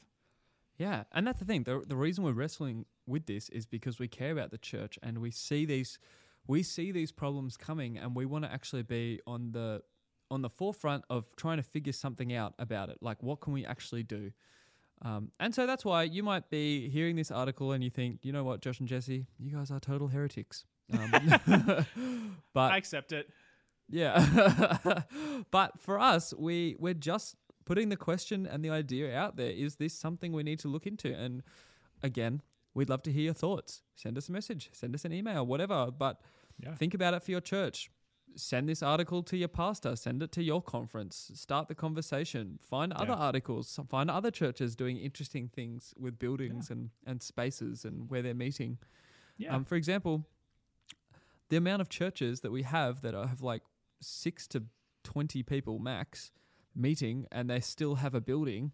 [0.77, 1.63] Yeah, and that's the thing.
[1.63, 5.19] The the reason we're wrestling with this is because we care about the church and
[5.19, 5.99] we see these
[6.47, 9.81] we see these problems coming and we want to actually be on the
[10.31, 12.97] on the forefront of trying to figure something out about it.
[13.01, 14.31] Like what can we actually do?
[15.01, 18.31] Um, and so that's why you might be hearing this article and you think, you
[18.31, 20.65] know what, Josh and Jesse, you guys are total heretics.
[20.91, 21.11] Um,
[22.53, 23.29] but I accept it.
[23.89, 25.03] yeah.
[25.51, 27.35] but for us, we we're just
[27.65, 29.51] putting the question and the idea out there.
[29.51, 31.13] Is this something we need to look into?
[31.13, 31.43] And
[32.01, 32.41] again,
[32.73, 33.81] we'd love to hear your thoughts.
[33.95, 35.91] Send us a message, send us an email, whatever.
[35.91, 36.19] But
[36.59, 36.75] Yeah.
[36.75, 37.89] think about it for your church.
[38.35, 42.91] Send this article to your pastor, send it to your conference, start the conversation, find
[42.93, 48.23] other articles, find other churches doing interesting things with buildings and, and spaces and where
[48.23, 48.79] they're meeting.
[49.37, 49.55] Yeah.
[49.55, 50.25] Um, for example,
[51.49, 53.61] the amount of churches that we have that are- have like
[54.01, 54.63] six to
[55.03, 56.31] 20 people max
[56.73, 58.71] meeting and they still have a building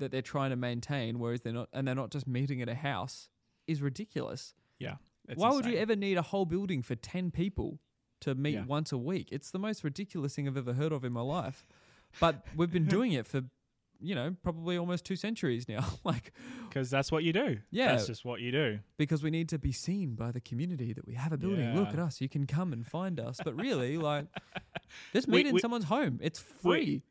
[0.00, 2.74] that they're trying to maintain, whereas they're not, and they're not just meeting at a
[2.74, 3.28] house,
[3.66, 4.54] is ridiculous.
[4.78, 4.96] yeah.
[5.36, 7.78] Why would you ever need a whole building for 10 people
[8.22, 8.64] to meet Yeah.
[8.64, 9.28] once a week?
[9.30, 11.64] It's the most ridiculous thing I've ever heard of in my life.
[12.18, 13.42] But we've been doing it for,
[14.00, 15.84] you know, probably almost two centuries now.
[16.04, 16.32] like,
[16.68, 17.58] Because that's what you do.
[17.70, 17.92] Yeah.
[17.92, 18.80] That's just what you do.
[18.96, 21.76] because we need to be seen by the community that we have a building.
[21.76, 22.20] Look at us.
[22.20, 23.38] You can come and find us.
[23.44, 24.26] But really, like,
[25.12, 26.18] just We- meet in we- someone's home.
[26.20, 26.84] It's free.
[26.84, 27.02] We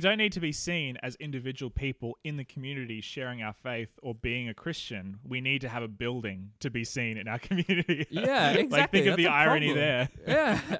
[0.00, 4.14] don't need to be seen as individual people in the community sharing our faith or
[4.16, 5.20] being a Christian.
[5.24, 8.04] We need to have a building to be seen in our community.
[8.10, 9.00] Yeah, like exactly.
[9.00, 9.84] think of the irony problem.
[9.84, 10.08] there.
[10.26, 10.78] yeah.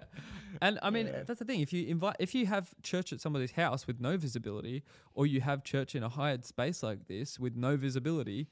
[0.61, 1.23] And I mean, Yeah.
[1.25, 1.61] that's the thing.
[1.61, 4.83] If you invite, if you have church at somebody's house with no visibility,
[5.15, 8.49] or you have church in a hired space like this with no visibility,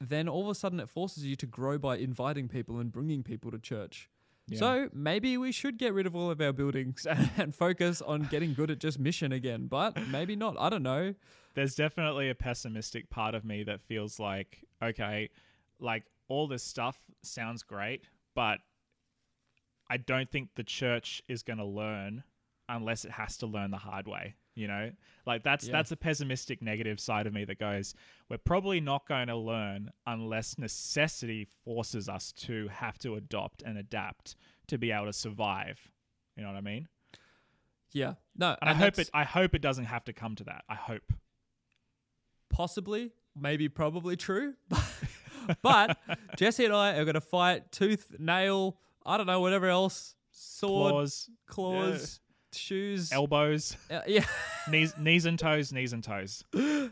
[0.00, 3.22] then all of a sudden it forces you to grow by inviting people and bringing
[3.22, 4.10] people to church.
[4.48, 4.58] Yeah.
[4.58, 8.28] So maybe we should get rid of all of our buildings and, and focus on
[8.30, 9.66] getting good at just mission again.
[9.66, 10.54] But maybe not.
[10.58, 11.14] I don't know.
[11.54, 15.30] there's definitely a pessimistic part of me that feels like okay
[15.80, 18.58] like all this stuff sounds great but
[19.88, 22.22] i don't think the church is going to learn
[22.68, 24.90] unless it has to learn the hard way you know
[25.26, 25.72] like that's Yeah.
[25.72, 27.94] that's a pessimistic negative side of me that goes
[28.28, 33.78] we're probably not going to learn unless necessity forces us to have to adopt and
[33.78, 34.34] adapt
[34.66, 35.92] to be able to survive
[36.36, 36.88] you know what i mean
[37.92, 38.14] Yeah.
[38.36, 38.56] No.
[38.60, 41.12] and i hope it i hope it doesn't have to come to that i hope
[42.48, 44.54] possibly, maybe, probably true.
[45.62, 45.98] but
[46.36, 50.92] Jesse and I are going to fight tooth, nail, I don't know, whatever else, sword,
[50.92, 52.20] claws claws,
[52.56, 53.12] shoes.
[53.12, 54.24] elbows, Uh, yeah,
[54.70, 56.44] knees, knees and toes, knees and toes.
[56.54, 56.90] we're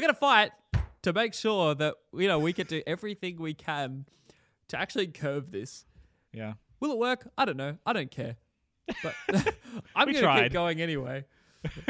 [0.00, 0.52] to fight
[1.02, 4.06] to make sure that you know we can do everything we can
[4.68, 5.84] to actually curb this.
[6.32, 7.28] Yeah, Will it work?
[7.36, 7.76] I don't know.
[7.84, 8.36] I don't care.
[9.02, 9.14] But
[9.96, 10.42] I'm to tried.
[10.44, 11.24] keep going anyway.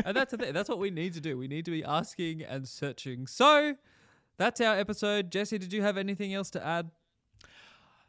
[0.05, 0.53] and that's the thing.
[0.53, 1.39] That's what we need to do.
[1.39, 3.27] We need to be asking and searching.
[3.27, 3.77] So
[4.37, 5.31] that's our episode.
[5.31, 6.91] Jesse, did you have anything else to add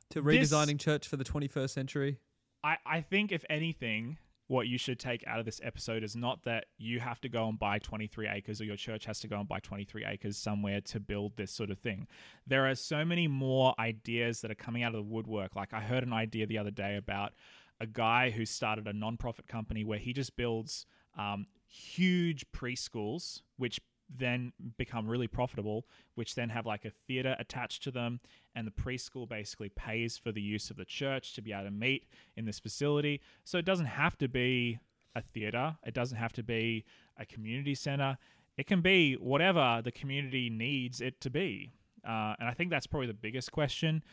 [0.10, 2.20] to This- redesigning church for the 21st century?
[2.64, 4.18] I, I think if anything,
[4.48, 7.48] what you should take out of this episode is not that you have to go
[7.48, 10.82] and buy 23 acres or your church has to go and buy 23 acres somewhere
[10.82, 12.08] to build this sort of thing.
[12.46, 15.56] There are so many more ideas that are coming out of the woodwork.
[15.56, 17.34] Like I heard an idea the other day about
[17.80, 20.86] a guy who started a nonprofit company where he just builds
[21.18, 23.80] um, huge preschools, which
[24.16, 25.86] then become really profitable,
[26.16, 28.20] which then have like a theater attached to them.
[28.56, 31.72] And the preschool basically pays for the use of the church to be able to
[31.72, 33.22] meet in this facility.
[33.44, 34.80] So it doesn't have to be
[35.16, 36.86] a theater, it doesn't have to be
[37.18, 38.18] a community center.
[38.58, 41.74] It can be whatever the community needs it to be.
[42.08, 44.04] Uh, and I think that's probably the biggest question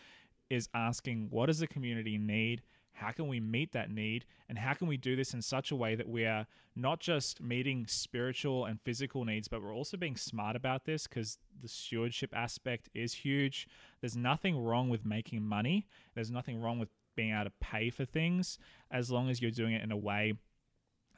[0.48, 2.62] is asking what does the community need?
[2.92, 4.26] How can we meet that need?
[4.48, 7.40] And how can we do this in such a way that we are not just
[7.40, 12.34] meeting spiritual and physical needs, but we're also being smart about this because the stewardship
[12.34, 13.66] aspect is huge.
[14.00, 18.04] There's nothing wrong with making money, there's nothing wrong with being able to pay for
[18.04, 18.58] things
[18.90, 20.34] as long as you're doing it in a way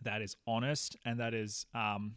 [0.03, 2.15] that is honest and that is um,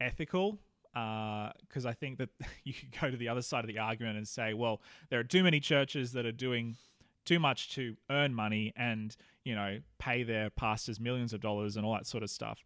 [0.00, 0.58] ethical
[0.92, 2.28] because uh, I think that
[2.64, 4.80] you could go to the other side of the argument and say, well,
[5.10, 6.76] there are too many churches that are doing
[7.24, 11.86] too much to earn money and you know pay their pastors millions of dollars and
[11.86, 12.64] all that sort of stuff.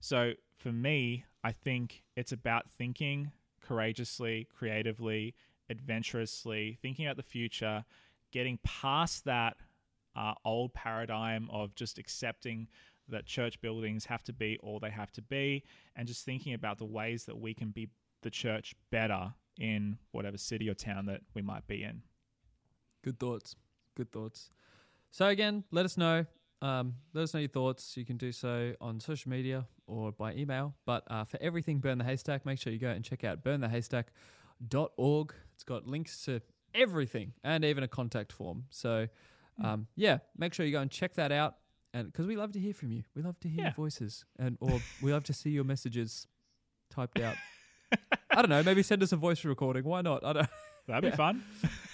[0.00, 3.30] So for me i think it's about thinking
[3.62, 5.34] courageously creatively
[5.70, 7.84] adventurously thinking about the future
[8.32, 9.56] getting past that
[10.16, 12.66] uh, old paradigm of just accepting
[13.08, 15.62] that church buildings have to be all they have to be
[15.94, 17.88] and just thinking about the ways that we can be
[18.22, 22.02] the church better in whatever city or town that we might be in.
[23.02, 23.54] Good thoughts
[23.98, 24.50] good thoughts.
[25.10, 26.24] So again, let us know.
[26.62, 27.96] Um, let us know your thoughts.
[27.96, 30.74] You can do so on social media or by email.
[30.86, 35.34] But uh, for everything Burn the Haystack, make sure you go and check out burnthehaystack.org.
[35.54, 36.40] It's got links to
[36.74, 38.64] everything and even a contact form.
[38.70, 39.08] So
[39.58, 39.66] hmm.
[39.66, 41.56] um, yeah, make sure you go and check that out.
[41.94, 43.64] And because we love to hear from you, we love to hear yeah.
[43.68, 46.26] your voices, and or we love to see your messages
[46.90, 47.36] typed out.
[48.30, 48.62] I don't know.
[48.62, 49.84] Maybe send us a voice recording.
[49.84, 50.22] Why not?
[50.22, 50.48] I don't.
[50.86, 51.42] That'd be fun.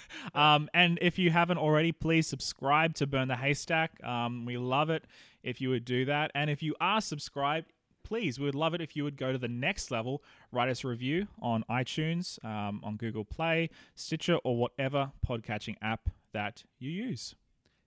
[0.33, 4.03] Um, and if you haven't already, please subscribe to Burn the Haystack.
[4.03, 5.05] Um, we love it
[5.43, 6.31] if you would do that.
[6.35, 7.71] And if you are subscribed,
[8.03, 10.83] please, we would love it if you would go to the next level, write us
[10.83, 16.89] a review on iTunes, um, on Google Play, Stitcher, or whatever podcatching app that you
[16.89, 17.35] use.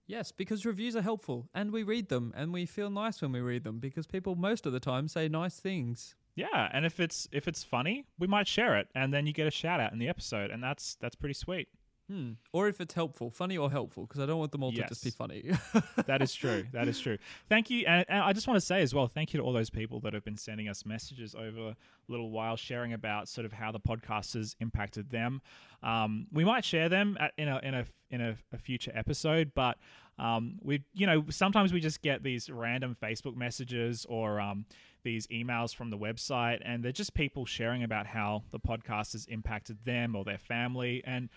[0.09, 3.41] Yes, because reviews are helpful and we read them and we feel nice when we
[3.41, 6.15] read them because people most of the time say nice things.
[6.35, 9.45] Yeah, and if it's if it's funny, we might share it and then you get
[9.45, 11.67] a shout out in the episode and that's that's pretty sweet.
[12.09, 12.31] Hmm.
[12.51, 14.87] Or if it's helpful, funny or helpful, because I don't want them all yes.
[14.87, 15.51] to just be funny.
[16.07, 16.65] that is true.
[16.73, 17.19] That is true.
[17.47, 19.53] Thank you, and, and, I just want to say as well, thank you to all
[19.53, 21.75] those people that have been sending us messages over a
[22.07, 25.43] little while, sharing about sort of how the podcast has impacted them.
[25.83, 29.51] Um, we might share them at, in a in a in a, a future episode,
[29.53, 29.77] but
[30.17, 34.65] um, we you know sometimes we just get these random Facebook messages or um,
[35.03, 39.25] these emails from the website, and they're just people sharing about how the podcast has
[39.27, 41.29] impacted them or their family, and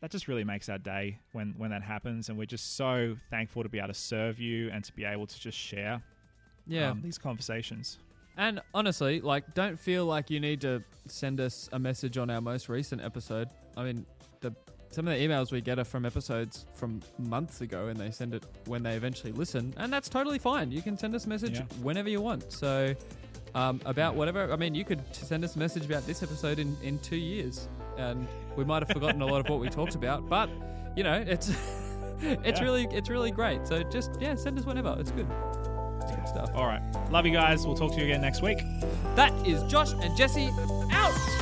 [0.00, 3.62] that just really makes our day when when that happens and we're just so thankful
[3.62, 6.02] to be able to serve you and to be able to just share
[6.66, 6.90] yeah.
[6.90, 7.98] um, these conversations.
[8.36, 12.40] And honestly like don't feel like you need to send us a message on our
[12.40, 13.48] most recent episode.
[13.76, 14.06] I mean
[14.40, 14.54] the
[14.90, 18.34] some of the emails we get are from episodes from months ago and they send
[18.34, 20.72] it when they eventually listen and that's totally fine.
[20.72, 21.64] You can send us a message yeah.
[21.82, 22.50] whenever you want.
[22.50, 22.94] So
[23.54, 26.76] um, about whatever i mean you could send us a message about this episode in,
[26.84, 27.68] in two years
[28.00, 28.26] and
[28.56, 30.50] we might have forgotten a lot of what we talked about, but
[30.96, 31.48] you know, it's
[32.20, 32.64] it's yeah.
[32.64, 33.66] really it's really great.
[33.66, 34.96] So just yeah, send us whenever.
[34.98, 35.28] It's good.
[36.02, 36.50] It's good stuff.
[36.54, 37.66] All right, love you guys.
[37.66, 38.58] We'll talk to you again next week.
[39.14, 40.50] That is Josh and Jesse
[40.90, 41.39] out.